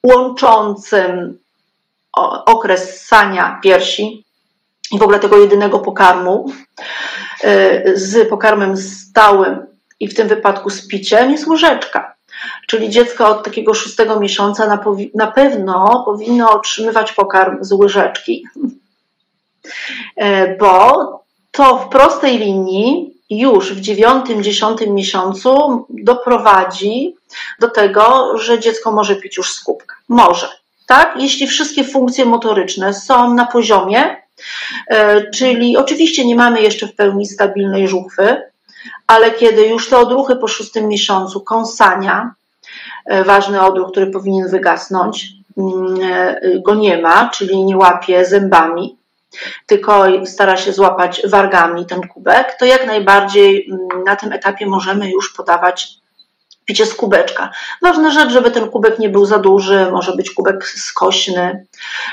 łączącym 0.03 1.39
okres 2.45 3.05
sania 3.05 3.59
piersi 3.63 4.25
i 4.91 4.99
w 4.99 5.01
ogóle 5.01 5.19
tego 5.19 5.37
jedynego 5.37 5.79
pokarmu 5.79 6.51
y, 7.43 7.93
z 7.95 8.29
pokarmem 8.29 8.77
stałym 8.77 9.65
i 9.99 10.07
w 10.07 10.13
tym 10.13 10.27
wypadku 10.27 10.69
z 10.69 10.87
piciem 10.87 11.31
jest 11.31 11.47
łyżeczka. 11.47 12.13
Czyli 12.67 12.89
dziecko 12.89 13.27
od 13.27 13.43
takiego 13.43 13.73
szóstego 13.73 14.19
miesiąca 14.19 14.67
na, 14.67 14.83
na 15.15 15.27
pewno 15.27 16.03
powinno 16.05 16.51
otrzymywać 16.51 17.13
pokarm 17.13 17.57
z 17.63 17.71
łyżeczki, 17.71 18.45
y, 19.65 20.57
bo 20.59 21.23
to 21.51 21.77
w 21.77 21.89
prostej 21.89 22.37
linii 22.37 23.12
już 23.39 23.73
w 23.73 23.81
dziewiątym, 23.81 24.43
dziesiątym 24.43 24.93
miesiącu 24.93 25.85
doprowadzi 25.89 27.15
do 27.59 27.69
tego, 27.69 28.37
że 28.37 28.59
dziecko 28.59 28.91
może 28.91 29.15
pić 29.15 29.37
już 29.37 29.53
z 29.53 29.63
kubka. 29.63 29.95
Może, 30.09 30.49
tak? 30.87 31.13
Jeśli 31.19 31.47
wszystkie 31.47 31.83
funkcje 31.83 32.25
motoryczne 32.25 32.93
są 32.93 33.33
na 33.33 33.45
poziomie, 33.45 34.17
e, 34.87 35.31
czyli 35.31 35.77
oczywiście 35.77 36.25
nie 36.25 36.35
mamy 36.35 36.61
jeszcze 36.61 36.87
w 36.87 36.95
pełni 36.95 37.25
stabilnej 37.25 37.87
żuchwy, 37.87 38.41
ale 39.07 39.31
kiedy 39.31 39.67
już 39.67 39.89
te 39.89 39.97
odruchy 39.97 40.35
po 40.35 40.47
szóstym 40.47 40.87
miesiącu 40.87 41.41
kąsania, 41.41 42.33
e, 43.05 43.23
ważny 43.23 43.61
odruch, 43.61 43.91
który 43.91 44.07
powinien 44.07 44.49
wygasnąć, 44.49 45.27
mm, 45.57 45.99
e, 46.01 46.41
go 46.59 46.75
nie 46.75 47.01
ma, 47.01 47.29
czyli 47.29 47.63
nie 47.63 47.77
łapie 47.77 48.25
zębami, 48.25 48.97
tylko 49.65 50.05
stara 50.25 50.57
się 50.57 50.73
złapać 50.73 51.21
wargami 51.27 51.85
ten 51.85 52.07
kubek, 52.07 52.55
to 52.59 52.65
jak 52.65 52.87
najbardziej 52.87 53.67
mm, 53.69 54.03
na 54.03 54.15
tym 54.15 54.33
etapie 54.33 54.65
możemy 54.65 55.11
już 55.11 55.33
podawać 55.33 56.03
picie 56.65 56.85
z 56.85 56.93
kubeczka. 56.93 57.51
Ważna 57.81 58.11
rzecz, 58.11 58.31
żeby 58.31 58.51
ten 58.51 58.69
kubek 58.69 58.99
nie 58.99 59.09
był 59.09 59.25
za 59.25 59.39
duży, 59.39 59.91
może 59.91 60.15
być 60.15 60.31
kubek 60.31 60.67
skośny. 60.67 61.65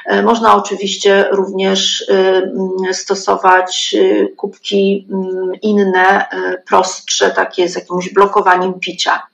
E, 0.07 0.23
można 0.23 0.55
oczywiście 0.55 1.29
również 1.31 2.01
y, 2.01 2.15
mm, 2.15 2.95
stosować 2.95 3.95
y, 3.99 4.35
kubki 4.37 5.09
mm, 5.11 5.53
inne, 5.63 6.27
y, 6.33 6.63
prostsze, 6.69 7.31
takie 7.31 7.69
z 7.69 7.75
jakimś 7.75 8.13
blokowaniem 8.13 8.75
picia. 8.75 9.30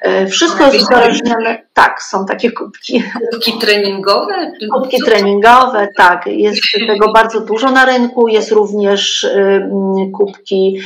E, 0.00 0.26
wszystko 0.26 0.64
jest 0.64 0.82
uzależnione. 0.82 1.62
Tak, 1.74 2.02
są 2.02 2.26
takie 2.26 2.52
kubki. 2.52 3.02
Kubki 3.32 3.58
treningowe? 3.58 4.52
Kubki 4.74 5.02
treningowe, 5.02 5.88
tak. 5.96 6.26
Jest 6.26 6.60
tego 6.86 7.12
bardzo 7.12 7.40
dużo 7.40 7.70
na 7.70 7.84
rynku. 7.84 8.28
Jest 8.28 8.52
również 8.52 9.26
kubki 10.12 10.80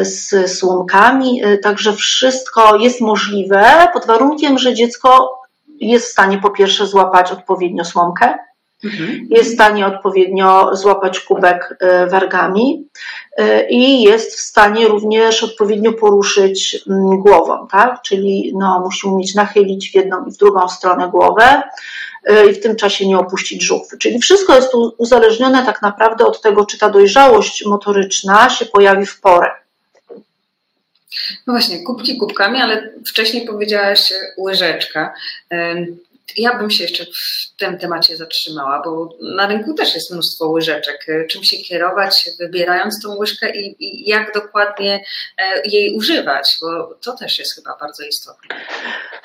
z 0.00 0.50
słomkami, 0.58 1.44
e, 1.44 1.58
także 1.58 1.92
wszystko 1.92 2.76
jest 2.76 3.00
możliwe 3.00 3.88
pod 3.92 4.06
warunkiem, 4.06 4.58
że 4.58 4.74
dziecko 4.74 5.40
jest 5.80 6.06
w 6.06 6.10
stanie 6.10 6.38
po 6.38 6.50
pierwsze 6.50 6.86
złapać 6.86 7.32
odpowiednio 7.32 7.84
słomkę, 7.84 8.38
mhm. 8.84 9.26
jest 9.30 9.50
w 9.50 9.54
stanie 9.54 9.86
odpowiednio 9.86 10.76
złapać 10.76 11.20
kubek 11.20 11.76
e, 11.80 12.06
wargami 12.06 12.88
e, 13.36 13.68
i 13.68 14.02
jest 14.02 14.36
w 14.36 14.40
stanie 14.40 14.88
również 14.88 15.42
odpowiednio 15.42 15.92
poruszyć 15.92 16.84
mm, 16.90 17.18
głową, 17.18 17.66
tak? 17.68 18.02
Czyli 18.02 18.52
no, 18.58 18.80
musi 18.80 19.06
umieć 19.06 19.34
nachylić 19.34 19.90
w 19.90 19.94
jedną 19.94 20.24
i 20.24 20.32
w 20.32 20.36
drugą 20.36 20.68
stronę 20.68 21.08
głowę, 21.08 21.62
i 22.50 22.52
w 22.52 22.60
tym 22.60 22.76
czasie 22.76 23.06
nie 23.06 23.18
opuścić 23.18 23.62
żuchwy. 23.62 23.98
Czyli 23.98 24.18
wszystko 24.18 24.56
jest 24.56 24.72
tu 24.72 24.94
uzależnione 24.98 25.64
tak 25.66 25.82
naprawdę 25.82 26.24
od 26.24 26.40
tego, 26.40 26.66
czy 26.66 26.78
ta 26.78 26.90
dojrzałość 26.90 27.64
motoryczna 27.66 28.50
się 28.50 28.66
pojawi 28.66 29.06
w 29.06 29.20
porę. 29.20 29.50
No 31.46 31.52
właśnie, 31.52 31.82
kubki 31.82 32.16
kubkami, 32.16 32.60
ale 32.60 32.90
wcześniej 33.06 33.46
powiedziałaś 33.46 34.12
łyżeczka. 34.38 35.14
Ja 36.36 36.58
bym 36.58 36.70
się 36.70 36.82
jeszcze 36.82 37.04
w 37.04 37.56
tym 37.56 37.78
temacie 37.78 38.16
zatrzymała, 38.16 38.82
bo 38.84 39.08
na 39.20 39.46
rynku 39.46 39.74
też 39.74 39.94
jest 39.94 40.12
mnóstwo 40.12 40.48
łyżeczek. 40.48 41.06
Czym 41.30 41.44
się 41.44 41.56
kierować, 41.56 42.30
wybierając 42.38 43.02
tą 43.02 43.16
łyżkę 43.16 43.56
i, 43.56 43.76
i 43.78 44.08
jak 44.08 44.34
dokładnie 44.34 45.04
e, 45.38 45.62
jej 45.64 45.96
używać, 45.96 46.58
bo 46.60 46.94
to 47.04 47.16
też 47.16 47.38
jest 47.38 47.54
chyba 47.54 47.76
bardzo 47.80 48.04
istotne. 48.04 48.56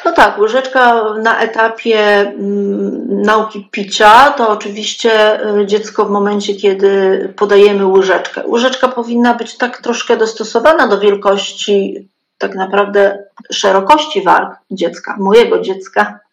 No 0.05 0.12
tak, 0.12 0.39
łyżeczka 0.39 1.13
na 1.13 1.41
etapie 1.41 2.00
mm, 2.00 3.22
nauki 3.22 3.70
picia 3.72 4.34
to 4.38 4.50
oczywiście 4.50 5.39
y, 5.60 5.65
dziecko 5.65 6.05
w 6.05 6.10
momencie, 6.10 6.55
kiedy 6.55 7.34
podajemy 7.38 7.86
łyżeczkę. 7.86 8.43
Łyżeczka 8.48 8.88
powinna 8.88 9.34
być 9.34 9.58
tak 9.58 9.81
troszkę 9.81 10.17
dostosowana 10.17 10.88
do 10.88 11.00
wielkości, 11.00 12.10
tak 12.38 12.55
naprawdę 12.55 13.24
szerokości 13.51 14.22
warg 14.22 14.55
dziecka, 14.72 15.15
mojego 15.20 15.60
dziecka 15.60 16.20
E, 16.20 16.30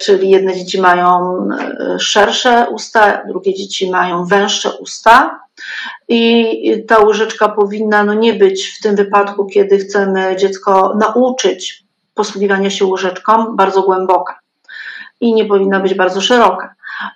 czyli 0.00 0.30
jedne 0.30 0.54
dzieci 0.54 0.80
mają 0.80 1.38
e, 1.58 1.98
szersze 1.98 2.66
usta, 2.70 3.22
drugie 3.28 3.54
dzieci 3.54 3.90
mają 3.90 4.24
węższe 4.24 4.70
usta. 4.80 5.40
I 6.08 6.84
ta 6.88 6.98
łyżeczka 6.98 7.48
powinna 7.48 8.04
no 8.04 8.14
nie 8.14 8.34
być 8.34 8.66
w 8.66 8.82
tym 8.82 8.96
wypadku, 8.96 9.46
kiedy 9.46 9.78
chcemy 9.78 10.36
dziecko 10.36 10.94
nauczyć 10.98 11.84
posługiwania 12.14 12.70
się 12.70 12.86
łyżeczką, 12.86 13.56
bardzo 13.56 13.82
głęboka 13.82 14.38
i 15.20 15.34
nie 15.34 15.44
powinna 15.44 15.80
być 15.80 15.94
bardzo 15.94 16.20
szeroka. 16.20 16.74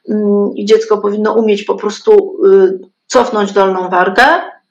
Mm, 0.09 0.51
I 0.55 0.65
dziecko 0.65 0.99
powinno 0.99 1.33
umieć 1.33 1.63
po 1.63 1.75
prostu 1.75 2.37
y, 2.45 2.79
cofnąć 3.07 3.53
dolną 3.53 3.89
wargę 3.89 4.25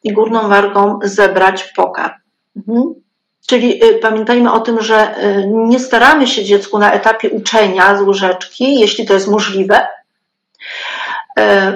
i 0.03 0.13
górną 0.13 0.49
wargą 0.49 0.99
zebrać 1.03 1.63
pokarm. 1.63 2.13
Mhm. 2.55 3.04
Czyli 3.47 3.83
y, 3.85 3.99
pamiętajmy 3.99 4.51
o 4.51 4.59
tym, 4.59 4.81
że 4.81 5.23
y, 5.23 5.47
nie 5.47 5.79
staramy 5.79 6.27
się 6.27 6.45
dziecku 6.45 6.79
na 6.79 6.93
etapie 6.93 7.29
uczenia 7.29 7.97
z 7.97 8.01
łyżeczki, 8.01 8.79
jeśli 8.79 9.05
to 9.05 9.13
jest 9.13 9.27
możliwe, 9.27 9.87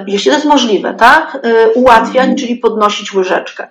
jeśli 0.06 0.30
to 0.30 0.36
jest 0.36 0.46
możliwe, 0.46 0.94
tak, 0.94 1.38
ułatwiać, 1.74 2.30
czyli 2.38 2.56
podnosić 2.56 3.14
łyżeczkę. 3.14 3.68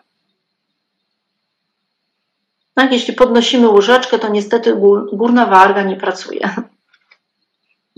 Tak, 2.74 2.91
jeśli 2.91 3.13
podnosimy 3.13 3.70
łyżeczkę, 3.70 4.20
to 4.20 4.27
niestety 4.27 4.75
górna 5.13 5.46
warga 5.46 5.84
nie 5.84 5.96
pracuje. 5.96 6.50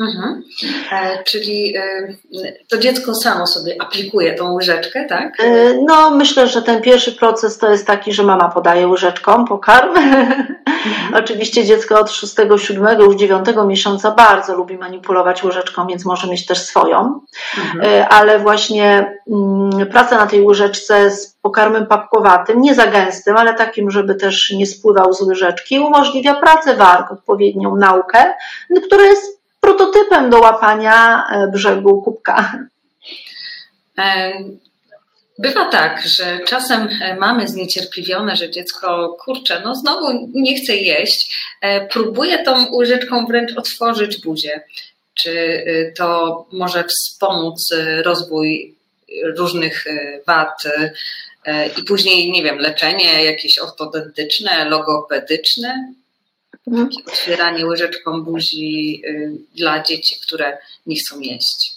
Mhm. 0.02 0.44
E, 0.92 1.24
czyli 1.24 1.76
e, 1.78 1.84
to 2.68 2.78
dziecko 2.78 3.16
samo 3.16 3.48
sobie 3.48 3.76
aplikuje 3.80 4.34
tą 4.34 4.54
łyżeczkę, 4.54 5.06
tak? 5.06 5.40
E, 5.40 5.74
no, 5.88 6.12
myślę, 6.12 6.48
że 6.48 6.62
ten 6.62 6.82
pierwszy 6.82 7.12
proces 7.12 7.58
to 7.58 7.72
jest 7.72 7.88
taki, 7.88 8.14
że 8.14 8.24
mama 8.24 8.50
podaje 8.50 8.88
łyżeczką 8.88 9.46
pokarm. 9.46 9.98
Mhm. 9.98 10.56
Oczywiście 11.24 11.66
dziecko 11.66 12.00
od 12.00 12.12
6, 12.12 12.36
7, 12.58 13.00
już 13.00 13.16
9 13.16 13.46
miesiąca 13.68 14.12
bardzo 14.12 14.56
lubi 14.56 14.78
manipulować 14.78 15.44
łyżeczką, 15.44 15.88
więc 15.88 16.06
może 16.06 16.28
mieć 16.28 16.46
też 16.46 16.62
swoją. 16.62 17.22
Mhm. 17.58 18.06
Ale 18.10 18.40
właśnie 18.40 19.14
mm, 19.28 19.88
praca 19.88 20.18
na 20.18 20.28
tej 20.28 20.42
łyżeczce 20.42 21.12
z 21.12 21.38
pokarmem 21.42 21.86
papkowatym, 21.86 22.62
nie 22.62 22.76
za 22.76 22.88
gęstym, 22.88 23.38
ale 23.38 23.54
takim, 23.54 23.92
żeby 23.92 24.16
też 24.16 24.52
nie 24.52 24.66
spływał 24.66 25.14
z 25.14 25.22
łyżeczki, 25.22 25.80
umożliwia 25.80 26.34
pracę 26.34 26.76
warg, 26.76 27.12
odpowiednią 27.12 27.76
naukę, 27.76 28.34
która 28.86 29.04
jest 29.04 29.41
prototypem 29.76 30.30
do 30.30 30.40
łapania 30.40 31.28
e, 31.32 31.48
brzegu 31.48 32.02
kubka. 32.02 32.68
E, 33.98 34.34
bywa 35.40 35.66
tak, 35.66 36.08
że 36.08 36.40
czasem 36.48 36.90
e, 37.02 37.16
mamy 37.16 37.48
zniecierpliwione, 37.48 38.36
że 38.36 38.50
dziecko, 38.50 39.18
kurczę, 39.26 39.62
no 39.66 39.76
znowu 39.76 40.30
nie 40.34 40.62
chce 40.62 40.76
jeść, 40.76 41.46
próbuje 41.92 42.44
tą 42.44 42.76
łyżeczką 42.76 43.26
wręcz 43.26 43.58
otworzyć 43.58 44.22
buzię. 44.22 44.62
Czy 45.14 45.64
to 45.98 46.46
może 46.52 46.84
wspomóc 46.84 47.74
rozwój 48.04 48.76
różnych 49.38 49.86
wad 50.28 50.64
i 51.78 51.84
później, 51.84 52.32
nie 52.32 52.44
wiem, 52.44 52.58
leczenie 52.58 53.24
jakieś 53.24 53.60
ortodontyczne, 53.60 54.70
logopedyczne? 54.70 55.94
Mhm. 56.68 56.90
Takie 56.90 57.04
otwieranie 57.06 57.66
łyżeczką 57.66 58.24
buzi 58.24 59.02
y, 59.06 59.32
dla 59.56 59.84
dzieci, 59.84 60.16
które 60.22 60.58
nie 60.86 60.96
chcą 60.96 61.20
jeść. 61.20 61.72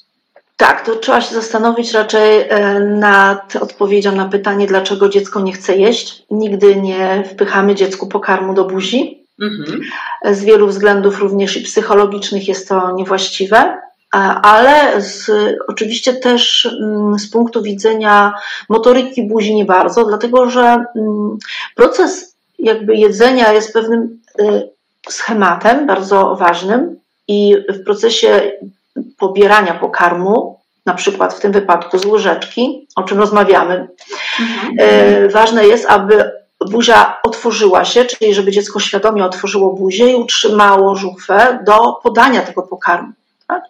Tak, 0.56 0.86
to 0.86 0.96
trzeba 0.96 1.20
się 1.20 1.34
zastanowić 1.34 1.92
raczej 1.92 2.40
e, 2.48 2.80
nad 2.80 3.56
odpowiedzią 3.56 4.16
na 4.16 4.28
pytanie, 4.28 4.66
dlaczego 4.66 5.08
dziecko 5.08 5.40
nie 5.40 5.52
chce 5.52 5.76
jeść. 5.76 6.22
Nigdy 6.30 6.76
nie 6.76 7.24
wpychamy 7.32 7.74
dziecku 7.74 8.06
pokarmu 8.06 8.54
do 8.54 8.64
buzi. 8.64 9.24
Mhm. 9.40 9.80
Z 10.24 10.44
wielu 10.44 10.66
względów, 10.66 11.18
również 11.18 11.56
i 11.56 11.62
psychologicznych, 11.62 12.48
jest 12.48 12.68
to 12.68 12.92
niewłaściwe 12.92 13.78
ale 14.42 15.00
z, 15.00 15.30
oczywiście 15.66 16.14
też 16.14 16.66
mm, 16.66 17.18
z 17.18 17.30
punktu 17.30 17.62
widzenia 17.62 18.34
motoryki 18.68 19.28
buzi 19.28 19.54
nie 19.54 19.64
bardzo, 19.64 20.04
dlatego 20.04 20.50
że 20.50 20.84
mm, 20.96 21.38
proces 21.74 22.36
jakby 22.58 22.96
jedzenia 22.96 23.52
jest 23.52 23.72
pewnym 23.72 24.20
y, 24.40 24.73
schematem 25.08 25.86
bardzo 25.86 26.36
ważnym 26.36 27.00
i 27.28 27.56
w 27.68 27.84
procesie 27.84 28.52
pobierania 29.18 29.74
pokarmu, 29.74 30.60
na 30.86 30.94
przykład 30.94 31.34
w 31.34 31.40
tym 31.40 31.52
wypadku 31.52 31.98
z 31.98 32.04
łyżeczki, 32.04 32.86
o 32.96 33.02
czym 33.02 33.18
rozmawiamy, 33.18 33.88
mhm. 34.40 34.76
E, 34.78 35.28
ważne 35.28 35.66
jest, 35.66 35.86
aby 35.90 36.30
buzia 36.70 37.20
otworzyła 37.22 37.84
się, 37.84 38.04
czyli 38.04 38.34
żeby 38.34 38.52
dziecko 38.52 38.80
świadomie 38.80 39.24
otworzyło 39.24 39.72
buzię 39.72 40.12
i 40.12 40.14
utrzymało 40.14 40.96
żuchwę 40.96 41.58
do 41.66 41.92
podania 42.02 42.42
tego 42.42 42.62
pokarmu. 42.62 43.12
Tak? 43.46 43.62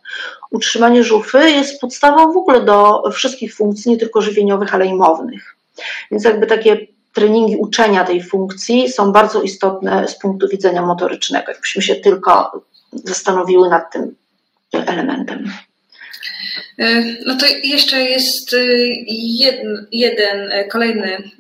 Utrzymanie 0.51 1.05
żuchwy 1.05 1.51
jest 1.51 1.81
podstawą 1.81 2.33
w 2.33 2.37
ogóle 2.37 2.61
do 2.61 3.03
wszystkich 3.13 3.55
funkcji, 3.55 3.91
nie 3.91 3.99
tylko 3.99 4.21
żywieniowych, 4.21 4.75
ale 4.75 4.87
i 4.87 4.95
mownych. 4.95 5.57
Więc 6.11 6.25
jakby 6.25 6.47
takie 6.47 6.87
treningi 7.15 7.57
uczenia 7.57 8.05
tej 8.05 8.23
funkcji 8.23 8.93
są 8.93 9.13
bardzo 9.13 9.43
istotne 9.43 10.09
z 10.09 10.19
punktu 10.19 10.49
widzenia 10.49 10.83
motorycznego, 10.83 11.53
jakbyśmy 11.53 11.83
się 11.83 11.97
tylko 11.97 12.65
zastanowiły 12.93 13.69
nad 13.69 13.93
tym 13.93 14.15
elementem. 14.73 15.53
E, 16.79 17.05
no 17.27 17.37
to 17.37 17.47
jeszcze 17.65 18.01
jest 18.03 18.55
e, 18.55 18.59
jeden, 19.39 19.87
jeden 19.93 20.53
e, 20.53 20.65
kolejny 20.65 21.17
mm, 21.17 21.33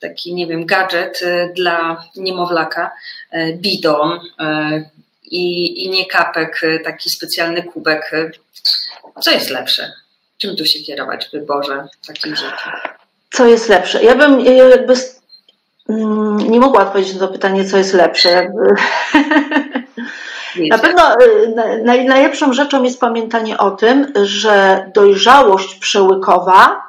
taki, 0.00 0.34
nie 0.34 0.46
wiem, 0.46 0.66
gadżet 0.66 1.20
dla 1.54 2.04
niemowlaka, 2.16 2.90
bidon 3.54 4.20
i, 5.24 5.84
i 5.84 5.90
nie 5.90 6.06
kapek, 6.06 6.60
taki 6.84 7.10
specjalny 7.10 7.62
kubek. 7.62 8.10
Co 9.20 9.30
jest 9.30 9.50
lepsze? 9.50 9.92
Czym 10.38 10.56
tu 10.56 10.66
się 10.66 10.80
kierować 10.80 11.26
w 11.26 11.32
wyborze 11.32 11.86
takich 12.06 12.36
rzeczy? 12.36 12.70
Co 13.32 13.46
jest 13.46 13.68
lepsze? 13.68 14.04
Ja 14.04 14.14
bym 14.14 14.40
jakby 14.40 14.94
mm, 15.88 16.36
nie 16.36 16.60
mogła 16.60 16.82
odpowiedzieć 16.82 17.14
na 17.14 17.26
to 17.26 17.32
pytanie, 17.32 17.64
co 17.64 17.78
jest 17.78 17.94
lepsze. 17.94 18.52
Na 20.70 20.78
pewno 20.78 21.14
y, 21.14 21.82
najlepszą 21.84 22.52
rzeczą 22.52 22.82
jest 22.82 23.00
pamiętanie 23.00 23.58
o 23.58 23.70
tym, 23.70 24.12
że 24.22 24.86
dojrzałość 24.94 25.74
przełykowa 25.74 26.82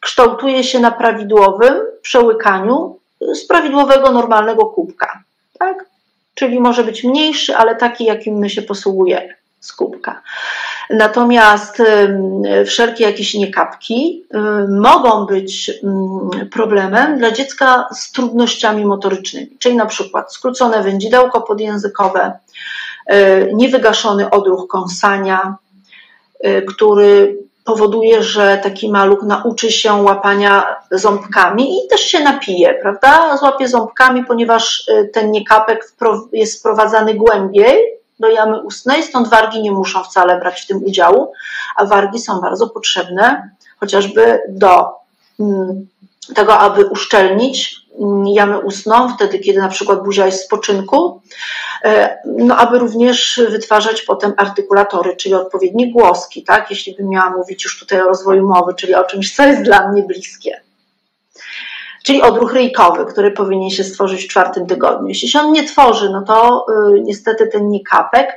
kształtuje 0.00 0.64
się 0.64 0.78
na 0.80 0.90
prawidłowym 0.90 1.74
przełykaniu 2.02 2.98
z 3.20 3.46
prawidłowego, 3.46 4.12
normalnego 4.12 4.66
kubka. 4.66 5.22
Tak? 5.58 5.84
Czyli 6.34 6.60
może 6.60 6.84
być 6.84 7.04
mniejszy, 7.04 7.56
ale 7.56 7.76
taki, 7.76 8.04
jakim 8.04 8.34
my 8.34 8.50
się 8.50 8.62
posługujemy 8.62 9.39
z 9.60 9.72
kubka. 9.72 10.22
Natomiast 10.90 11.82
wszelkie 12.66 13.04
jakieś 13.04 13.34
niekapki 13.34 14.24
mogą 14.68 15.26
być 15.26 15.70
problemem 16.52 17.18
dla 17.18 17.32
dziecka 17.32 17.88
z 17.94 18.12
trudnościami 18.12 18.86
motorycznymi, 18.86 19.56
czyli 19.58 19.76
na 19.76 19.86
przykład 19.86 20.34
skrócone 20.34 20.82
wędzidełko 20.82 21.40
podjęzykowe, 21.40 22.32
y, 23.12 23.50
niewygaszony 23.54 24.30
odruch 24.30 24.66
kąsania, 24.68 25.56
y, 26.46 26.62
który 26.68 27.38
powoduje, 27.64 28.22
że 28.22 28.60
taki 28.62 28.90
maluch 28.90 29.22
nauczy 29.22 29.72
się 29.72 29.92
łapania 29.92 30.76
ząbkami 30.90 31.78
i 31.78 31.88
też 31.88 32.00
się 32.00 32.20
napije, 32.20 32.74
prawda? 32.82 33.36
Złapie 33.36 33.68
ząbkami, 33.68 34.24
ponieważ 34.24 34.88
y, 34.88 35.10
ten 35.12 35.30
niekapek 35.30 35.92
jest 36.32 36.58
sprowadzany 36.58 37.14
głębiej 37.14 37.99
do 38.20 38.28
jamy 38.28 38.62
ustnej, 38.62 39.02
stąd 39.02 39.28
wargi 39.28 39.62
nie 39.62 39.72
muszą 39.72 40.04
wcale 40.04 40.40
brać 40.40 40.60
w 40.60 40.66
tym 40.66 40.84
udziału, 40.84 41.32
a 41.76 41.84
wargi 41.84 42.18
są 42.18 42.40
bardzo 42.40 42.68
potrzebne 42.68 43.50
chociażby 43.80 44.40
do 44.48 44.88
mm, 45.40 45.86
tego, 46.34 46.58
aby 46.58 46.86
uszczelnić 46.86 47.76
mm, 48.00 48.26
jamę 48.26 48.58
ustną, 48.58 49.14
wtedy 49.16 49.38
kiedy 49.38 49.58
na 49.58 49.68
przykład 49.68 50.02
buzia 50.02 50.26
jest 50.26 50.42
w 50.42 50.44
spoczynku, 50.44 51.20
e, 51.84 52.18
no 52.26 52.56
aby 52.56 52.78
również 52.78 53.40
wytwarzać 53.48 54.02
potem 54.02 54.32
artykulatory, 54.36 55.16
czyli 55.16 55.34
odpowiednie 55.34 55.92
głoski, 55.92 56.44
tak? 56.44 56.70
Jeśli 56.70 56.94
bym 56.94 57.08
miała 57.08 57.30
mówić 57.30 57.64
już 57.64 57.78
tutaj 57.78 58.00
o 58.00 58.04
rozwoju 58.04 58.48
mowy, 58.48 58.74
czyli 58.74 58.94
o 58.94 59.04
czymś, 59.04 59.34
co 59.34 59.46
jest 59.46 59.62
dla 59.62 59.88
mnie 59.88 60.02
bliskie 60.02 60.60
czyli 62.02 62.22
odruch 62.22 62.52
ryjkowy, 62.52 63.06
który 63.06 63.30
powinien 63.30 63.70
się 63.70 63.84
stworzyć 63.84 64.24
w 64.24 64.28
czwartym 64.28 64.66
tygodniu. 64.66 65.08
Jeśli 65.08 65.28
się 65.28 65.40
on 65.40 65.52
nie 65.52 65.64
tworzy, 65.64 66.10
no 66.10 66.22
to 66.22 66.66
y, 66.96 67.00
niestety 67.00 67.46
ten 67.46 67.68
nikapek 67.68 68.36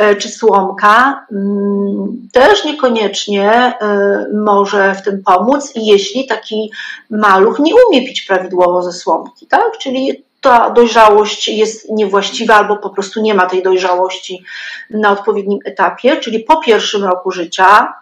y, 0.00 0.16
czy 0.16 0.28
słomka 0.28 1.26
mm, 1.32 2.28
też 2.32 2.64
niekoniecznie 2.64 3.72
y, 3.82 4.36
może 4.36 4.94
w 4.94 5.02
tym 5.02 5.22
pomóc, 5.22 5.72
jeśli 5.74 6.26
taki 6.26 6.70
maluch 7.10 7.58
nie 7.58 7.72
umie 7.88 8.06
pić 8.06 8.22
prawidłowo 8.22 8.82
ze 8.82 8.92
słomki, 8.92 9.46
tak? 9.46 9.78
Czyli 9.78 10.24
ta 10.40 10.70
dojrzałość 10.70 11.48
jest 11.48 11.90
niewłaściwa 11.90 12.54
albo 12.54 12.76
po 12.76 12.90
prostu 12.90 13.20
nie 13.20 13.34
ma 13.34 13.46
tej 13.46 13.62
dojrzałości 13.62 14.44
na 14.90 15.10
odpowiednim 15.10 15.58
etapie, 15.64 16.16
czyli 16.16 16.40
po 16.40 16.60
pierwszym 16.60 17.04
roku 17.04 17.30
życia 17.30 17.92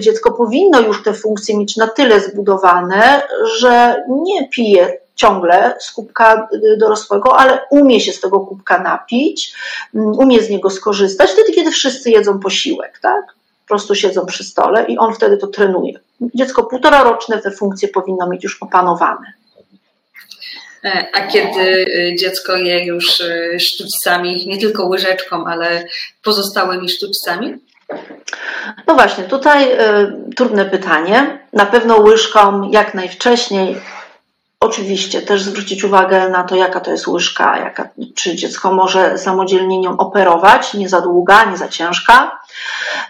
dziecko 0.00 0.32
powinno 0.32 0.80
już 0.80 1.02
te 1.02 1.14
funkcje 1.14 1.58
mieć 1.58 1.76
na 1.76 1.88
tyle 1.88 2.20
zbudowane, 2.20 3.22
że 3.58 4.04
nie 4.08 4.48
pije 4.48 4.98
ciągle 5.14 5.74
z 5.80 5.92
kubka 5.92 6.48
dorosłego, 6.78 7.38
ale 7.38 7.58
umie 7.70 8.00
się 8.00 8.12
z 8.12 8.20
tego 8.20 8.40
kubka 8.40 8.82
napić, 8.82 9.54
mm, 9.94 10.08
umie 10.08 10.42
z 10.42 10.50
niego 10.50 10.70
skorzystać 10.70 11.30
wtedy, 11.30 11.52
kiedy 11.52 11.70
wszyscy 11.70 12.10
jedzą 12.10 12.40
posiłek, 12.40 12.98
tak? 13.02 13.26
Po 13.64 13.68
prostu 13.68 13.94
siedzą 13.94 14.26
przy 14.26 14.44
stole 14.44 14.84
i 14.84 14.98
on 14.98 15.14
wtedy 15.14 15.36
to 15.36 15.46
trenuje. 15.46 16.00
Dziecko 16.34 16.64
półtora 16.64 17.02
roczne 17.02 17.38
te 17.38 17.50
funkcje 17.50 17.88
powinno 17.88 18.28
mieć 18.28 18.44
już 18.44 18.62
opanowane. 18.62 19.32
E, 20.84 21.06
a 21.12 21.26
kiedy 21.26 21.60
e, 21.60 22.16
dziecko 22.16 22.56
je 22.56 22.84
już 22.84 23.20
e, 23.20 23.60
sztućcami, 23.60 24.46
nie 24.46 24.58
tylko 24.58 24.86
łyżeczką, 24.86 25.46
ale 25.46 25.84
pozostałymi 26.22 26.88
sztućcami? 26.88 27.54
No 28.86 28.94
właśnie, 28.94 29.24
tutaj 29.24 29.72
y, 29.72 30.34
trudne 30.36 30.64
pytanie. 30.64 31.38
Na 31.52 31.66
pewno 31.66 31.96
łyżką 31.96 32.70
jak 32.70 32.94
najwcześniej. 32.94 33.80
Oczywiście 34.60 35.22
też 35.22 35.42
zwrócić 35.42 35.84
uwagę 35.84 36.28
na 36.28 36.44
to, 36.44 36.56
jaka 36.56 36.80
to 36.80 36.90
jest 36.90 37.08
łyżka, 37.08 37.58
jaka, 37.58 37.88
czy 38.14 38.36
dziecko 38.36 38.72
może 38.72 39.18
samodzielnie 39.18 39.80
nią 39.80 39.96
operować, 39.96 40.74
nie 40.74 40.88
za 40.88 41.00
długa, 41.00 41.44
nie 41.44 41.56
za 41.56 41.68
ciężka. 41.68 42.40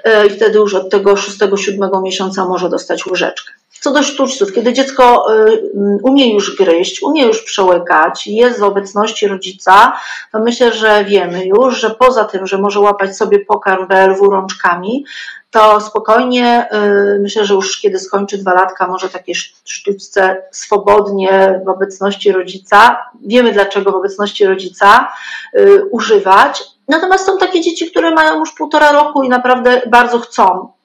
Y, 0.06 0.26
I 0.26 0.30
wtedy 0.30 0.58
już 0.58 0.74
od 0.74 0.90
tego 0.90 1.14
6-7 1.14 2.02
miesiąca 2.02 2.44
może 2.44 2.68
dostać 2.68 3.06
łyżeczkę. 3.06 3.52
Co 3.80 3.92
do 3.92 4.02
sztućców, 4.02 4.52
kiedy 4.52 4.72
dziecko 4.72 5.34
y, 5.34 5.70
umie 6.02 6.34
już 6.34 6.56
gryźć, 6.56 7.02
umie 7.02 7.26
już 7.26 7.42
przełykać, 7.42 8.26
jest 8.26 8.60
w 8.60 8.62
obecności 8.62 9.26
rodzica, 9.28 9.96
to 10.32 10.38
myślę, 10.38 10.72
że 10.72 11.04
wiemy 11.04 11.46
już, 11.46 11.80
że 11.80 11.90
poza 11.90 12.24
tym, 12.24 12.46
że 12.46 12.58
może 12.58 12.80
łapać 12.80 13.16
sobie 13.16 13.38
pokarm 13.38 13.86
BLW 13.86 14.30
rączkami, 14.30 15.04
to 15.50 15.80
spokojnie, 15.80 16.68
y, 17.16 17.18
myślę, 17.20 17.44
że 17.44 17.54
już 17.54 17.80
kiedy 17.80 17.98
skończy 17.98 18.38
dwa 18.38 18.54
latka, 18.54 18.86
może 18.86 19.08
takie 19.08 19.34
sztućce 19.64 20.42
swobodnie 20.50 21.60
w 21.64 21.68
obecności 21.68 22.32
rodzica, 22.32 22.98
wiemy 23.24 23.52
dlaczego 23.52 23.92
w 23.92 23.94
obecności 23.94 24.46
rodzica 24.46 25.12
y, 25.58 25.84
używać. 25.90 26.62
Natomiast 26.88 27.26
są 27.26 27.38
takie 27.38 27.60
dzieci, 27.60 27.90
które 27.90 28.10
mają 28.10 28.38
już 28.38 28.52
półtora 28.52 28.92
roku 28.92 29.22
i 29.22 29.28
naprawdę 29.28 29.82
bardzo 29.86 30.18
chcą. 30.18 30.75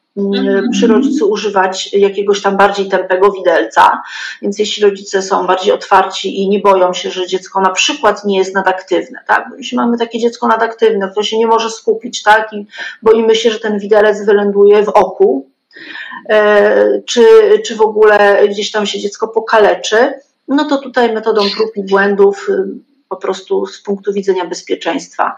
Przy 0.71 0.87
rodzicu 0.87 1.29
używać 1.29 1.93
jakiegoś 1.93 2.41
tam 2.41 2.57
bardziej 2.57 2.89
tępego 2.89 3.31
widelca. 3.31 4.01
Więc 4.41 4.59
jeśli 4.59 4.83
rodzice 4.83 5.21
są 5.21 5.47
bardziej 5.47 5.73
otwarci 5.73 6.41
i 6.41 6.49
nie 6.49 6.59
boją 6.59 6.93
się, 6.93 7.11
że 7.11 7.27
dziecko 7.27 7.61
na 7.61 7.69
przykład 7.69 8.25
nie 8.25 8.37
jest 8.37 8.55
nadaktywne, 8.55 9.19
tak? 9.27 9.49
Bo 9.49 9.55
jeśli 9.55 9.77
mamy 9.77 9.97
takie 9.97 10.19
dziecko 10.19 10.47
nadaktywne, 10.47 11.09
które 11.11 11.25
się 11.25 11.37
nie 11.37 11.47
może 11.47 11.69
skupić, 11.69 12.23
tak? 12.23 12.53
I 12.53 12.67
boimy 13.01 13.35
się, 13.35 13.51
że 13.51 13.59
ten 13.59 13.79
widelec 13.79 14.25
wyląduje 14.25 14.83
w 14.83 14.89
oku, 14.89 15.49
e, 16.29 17.01
czy, 17.05 17.23
czy 17.65 17.75
w 17.75 17.81
ogóle 17.81 18.47
gdzieś 18.47 18.71
tam 18.71 18.85
się 18.85 18.99
dziecko 18.99 19.27
pokaleczy, 19.27 20.13
no 20.47 20.65
to 20.65 20.77
tutaj 20.77 21.13
metodą 21.13 21.41
prób 21.57 21.77
i 21.77 21.83
błędów 21.83 22.47
po 23.11 23.17
prostu 23.17 23.65
z 23.65 23.81
punktu 23.81 24.13
widzenia 24.13 24.45
bezpieczeństwa 24.45 25.35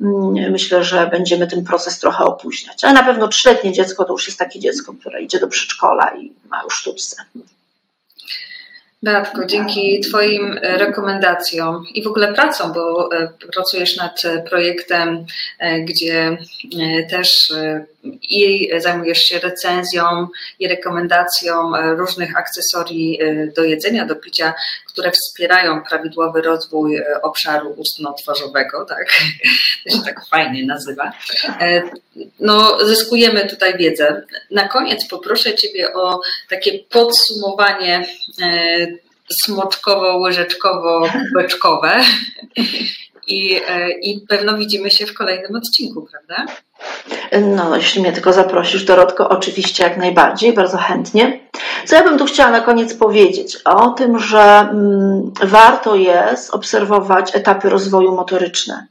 mm, 0.00 0.52
myślę, 0.52 0.84
że 0.84 1.06
będziemy 1.06 1.46
ten 1.46 1.64
proces 1.64 1.98
trochę 1.98 2.24
opóźniać. 2.24 2.84
Ale 2.84 2.92
na 2.92 3.02
pewno 3.02 3.28
trzyletnie 3.28 3.72
dziecko 3.72 4.04
to 4.04 4.12
już 4.12 4.26
jest 4.26 4.38
takie 4.38 4.60
dziecko, 4.60 4.94
które 5.00 5.22
idzie 5.22 5.40
do 5.40 5.48
przedszkola 5.48 6.16
i 6.16 6.32
ma 6.50 6.62
już 6.62 6.74
sztuczce. 6.74 7.16
Beatko, 9.02 9.46
dzięki 9.46 10.00
Twoim 10.00 10.58
rekomendacjom 10.62 11.84
i 11.94 12.02
w 12.02 12.06
ogóle 12.06 12.34
pracom, 12.34 12.72
bo 12.72 13.12
e, 13.12 13.28
pracujesz 13.52 13.96
nad 13.96 14.22
projektem, 14.48 15.26
e, 15.58 15.80
gdzie 15.80 16.38
e, 16.80 17.02
też 17.10 17.52
i 18.22 18.70
zajmujesz 18.78 19.18
się 19.18 19.38
recenzją 19.38 20.28
i 20.58 20.68
rekomendacją 20.68 21.72
różnych 21.96 22.36
akcesorii 22.36 23.18
do 23.56 23.64
jedzenia, 23.64 24.06
do 24.06 24.16
picia, 24.16 24.54
które 24.86 25.10
wspierają 25.10 25.82
prawidłowy 25.82 26.42
rozwój 26.42 27.00
obszaru 27.22 27.74
ustno-twarzowego, 27.76 28.84
tak? 28.84 29.06
To 29.84 29.90
się 29.96 30.02
tak 30.04 30.26
fajnie 30.26 30.66
nazywa. 30.66 31.12
No, 32.40 32.84
zyskujemy 32.84 33.46
tutaj 33.46 33.78
wiedzę. 33.78 34.22
Na 34.50 34.68
koniec 34.68 35.08
poproszę 35.08 35.54
Ciebie 35.54 35.92
o 35.92 36.20
takie 36.48 36.78
podsumowanie 36.78 38.06
smoczkowo-łyżeczkowo-kubeczkowe. 39.44 42.04
I, 43.26 43.60
e, 43.68 43.90
I 43.90 44.20
pewno 44.28 44.56
widzimy 44.56 44.90
się 44.90 45.06
w 45.06 45.14
kolejnym 45.14 45.56
odcinku, 45.56 46.08
prawda? 46.10 46.52
No, 47.42 47.76
jeśli 47.76 48.00
mnie 48.00 48.12
tylko 48.12 48.32
zaprosisz, 48.32 48.84
Dorotko, 48.84 49.28
oczywiście 49.28 49.84
jak 49.84 49.96
najbardziej, 49.96 50.52
bardzo 50.52 50.76
chętnie. 50.78 51.40
Co 51.86 51.96
ja 51.96 52.04
bym 52.04 52.18
tu 52.18 52.24
chciała 52.24 52.50
na 52.50 52.60
koniec 52.60 52.94
powiedzieć? 52.94 53.56
O 53.64 53.90
tym, 53.90 54.18
że 54.18 54.40
mm, 54.40 55.32
warto 55.42 55.94
jest 55.94 56.54
obserwować 56.54 57.36
etapy 57.36 57.68
rozwoju 57.68 58.14
motoryczne. 58.16 58.86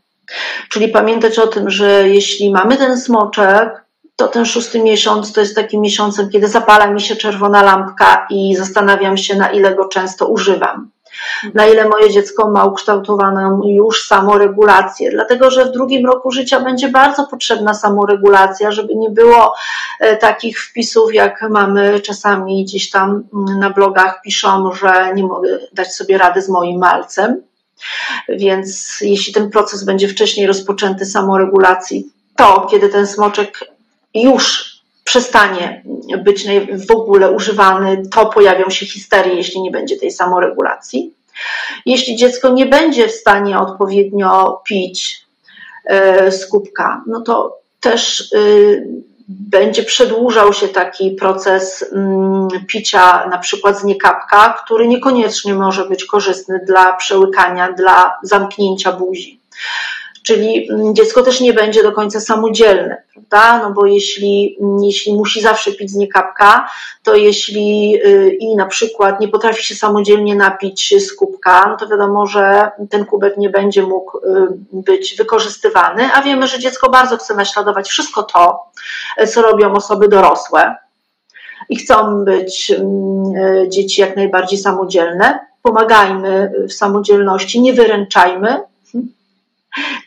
Czyli 0.70 0.88
pamiętać 0.88 1.40
o 1.40 1.48
tym, 1.48 1.70
że 1.70 2.10
jeśli 2.10 2.52
mamy 2.52 2.78
ten 2.78 2.98
smoczek, 2.98 3.84
to 4.16 4.28
ten 4.28 4.46
szósty 4.46 4.84
miesiąc 4.84 5.34
to 5.34 5.42
jest 5.42 5.56
takim 5.56 5.82
miesiącem, 5.82 6.30
kiedy 6.30 6.48
zapala 6.48 6.88
mi 6.88 7.02
się 7.02 7.16
czerwona 7.16 7.64
lampka 7.64 8.28
i 8.30 8.56
zastanawiam 8.56 9.18
się, 9.18 9.36
na 9.36 9.52
ile 9.52 9.76
go 9.76 9.88
często 9.88 10.28
używam. 10.28 10.92
Na 11.54 11.68
ile 11.68 11.90
moje 11.90 12.10
dziecko 12.10 12.52
ma 12.52 12.66
ukształtowaną 12.66 13.62
już 13.66 14.08
samoregulację, 14.08 15.12
dlatego 15.12 15.52
że 15.52 15.66
w 15.66 15.72
drugim 15.72 16.06
roku 16.06 16.32
życia 16.32 16.60
będzie 16.60 16.90
bardzo 16.90 17.28
potrzebna 17.28 17.74
samoregulacja, 17.74 18.72
żeby 18.72 18.96
nie 18.96 19.10
było 19.10 19.54
e, 20.00 20.18
takich 20.18 20.62
wpisów, 20.64 21.14
jak 21.14 21.46
mamy 21.50 22.00
czasami 22.00 22.66
gdzieś 22.66 22.90
tam 22.90 23.24
mm, 23.34 23.60
na 23.60 23.70
blogach 23.70 24.22
piszą, 24.22 24.74
że 24.74 25.14
nie 25.16 25.24
mogę 25.24 25.60
dać 25.74 25.94
sobie 25.94 26.18
rady 26.18 26.42
z 26.42 26.50
moim 26.50 26.80
malcem. 26.80 27.42
Więc 28.30 28.98
jeśli 29.02 29.34
ten 29.34 29.50
proces 29.50 29.84
będzie 29.84 30.08
wcześniej 30.08 30.48
rozpoczęty 30.48 31.06
samoregulacji, 31.06 32.12
to 32.36 32.68
kiedy 32.72 32.90
ten 32.90 33.08
smoczek 33.08 33.60
już 34.14 34.73
przestanie 35.04 35.84
być 36.24 36.46
w 36.88 36.92
ogóle 36.92 37.32
używany, 37.32 38.04
to 38.12 38.26
pojawią 38.26 38.70
się 38.70 38.86
histerie, 38.86 39.36
jeśli 39.36 39.62
nie 39.62 39.72
będzie 39.72 39.98
tej 39.98 40.12
samoregulacji. 40.12 41.14
Jeśli 41.86 42.16
dziecko 42.16 42.50
nie 42.50 42.66
będzie 42.66 43.08
w 43.08 43.12
stanie 43.12 43.60
odpowiednio 43.60 44.62
pić 44.66 45.26
e, 45.86 46.32
z 46.32 46.48
kubka, 46.48 47.04
no 47.08 47.22
to 47.22 47.58
też 47.80 48.32
y, 48.34 48.88
będzie 49.30 49.84
przedłużał 49.84 50.54
się 50.54 50.68
taki 50.68 51.12
proces 51.12 51.86
mm, 51.94 52.48
picia 52.68 53.28
na 53.28 53.38
przykład 53.38 53.80
z 53.80 53.84
niekapka, 53.84 54.60
który 54.64 54.88
niekoniecznie 54.88 55.54
może 55.54 55.86
być 55.86 56.06
korzystny 56.06 56.60
dla 56.68 56.94
przełykania, 56.94 57.72
dla 57.72 58.18
zamknięcia 58.24 58.92
buzi 58.92 59.40
czyli 60.24 60.72
mm, 60.72 60.96
dziecko 60.96 61.24
też 61.24 61.42
nie 61.42 61.54
będzie 61.54 61.84
do 61.84 61.92
końca 61.92 62.20
samodzielne, 62.20 63.04
prawda? 63.14 63.60
No 63.64 63.74
bo 63.74 63.86
jeśli, 63.86 64.58
mm, 64.62 64.84
jeśli 64.84 65.14
musi 65.14 65.42
zawsze 65.42 65.72
pić 65.72 65.92
z 65.92 65.96
niekapka, 65.96 66.70
to 67.04 67.16
jeśli 67.16 67.96
y, 68.06 68.38
i 68.40 68.56
na 68.56 68.66
przykład 68.66 69.20
nie 69.20 69.28
potrafi 69.28 69.66
się 69.66 69.76
samodzielnie 69.76 70.36
napić 70.36 71.06
z 71.08 71.16
kubka, 71.16 71.68
no 71.70 71.78
to 71.78 71.88
wiadomo, 71.88 72.26
że 72.26 72.72
ten 72.90 73.06
kubek 73.06 73.38
nie 73.38 73.50
będzie 73.50 73.84
mógł 73.84 74.18
y, 74.18 74.22
być 74.72 75.16
wykorzystywany, 75.18 76.10
a 76.14 76.22
wiemy, 76.22 76.48
że 76.48 76.60
dziecko 76.60 76.90
bardzo 76.90 77.18
chce 77.18 77.36
naśladować 77.36 77.90
wszystko 77.90 78.24
to, 78.24 78.60
co 79.28 79.42
robią 79.42 79.74
osoby 79.74 80.08
dorosłe 80.08 80.76
i 81.70 81.76
chcą 81.76 82.26
być 82.26 82.72
mm, 82.72 83.36
y, 83.36 83.70
dzieci 83.70 84.02
jak 84.02 84.16
najbardziej 84.16 84.60
samodzielne. 84.60 85.40
Pomagajmy 85.62 86.52
w 86.70 86.74
samodzielności, 86.74 87.62
nie 87.62 87.74
wyręczajmy, 87.74 88.64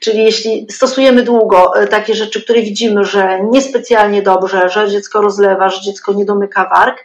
Czyli 0.01 0.25
jeśli 0.25 0.67
stosujemy 0.71 1.23
długo 1.23 1.77
e, 1.77 1.87
takie 1.87 2.15
rzeczy, 2.15 2.43
które 2.43 2.63
widzimy, 2.63 3.05
że 3.05 3.41
niespecjalnie 3.51 4.23
dobrze, 4.23 4.69
że 4.69 4.91
dziecko 4.91 5.21
rozlewa, 5.21 5.69
że 5.69 5.81
dziecko 5.81 6.13
nie 6.13 6.25
domyka 6.25 6.69
warg, 6.75 7.05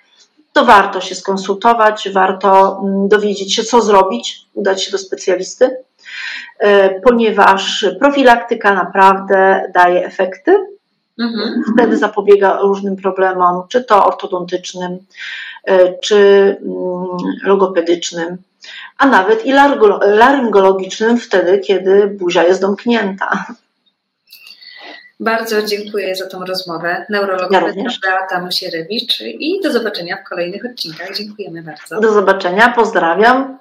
to 0.54 0.66
warto 0.66 1.02
się 1.02 1.16
skonsultować, 1.16 2.10
warto 2.10 2.82
mm, 2.84 3.08
dowiedzieć 3.08 3.56
się, 3.56 3.64
co 3.64 3.82
zrobić, 3.82 4.46
udać 4.54 4.84
się 4.84 4.92
do 4.92 4.98
specjalisty, 4.98 5.78
e, 6.60 7.00
ponieważ 7.02 7.86
profilaktyka 8.00 8.74
naprawdę 8.74 9.72
daje 9.74 10.06
efekty. 10.06 10.56
Mhm. 11.20 11.64
Wtedy 11.74 11.98
zapobiega 11.98 12.60
różnym 12.60 12.96
problemom, 12.96 13.64
czy 13.70 13.84
to 13.84 14.06
ortodontycznym, 14.06 14.98
e, 15.66 15.98
czy 16.00 16.18
mm, 16.62 17.18
logopedycznym 17.44 18.38
a 19.02 19.08
nawet 19.08 19.46
i 19.46 19.54
laryngologicznym 20.02 21.18
wtedy, 21.18 21.60
kiedy 21.60 22.08
buzia 22.08 22.44
jest 22.44 22.62
domknięta. 22.62 23.46
Bardzo 25.20 25.62
dziękuję 25.62 26.16
za 26.16 26.28
tą 26.28 26.46
rozmowę. 26.46 27.06
Neurologowa 27.10 27.68
ja 27.68 27.84
Beata 28.04 28.42
Musierewicz 28.46 29.22
i 29.22 29.60
do 29.64 29.72
zobaczenia 29.72 30.18
w 30.18 30.30
kolejnych 30.30 30.66
odcinkach. 30.66 31.16
Dziękujemy 31.18 31.64
bardzo. 31.64 32.00
Do 32.00 32.14
zobaczenia, 32.14 32.74
pozdrawiam. 32.76 33.58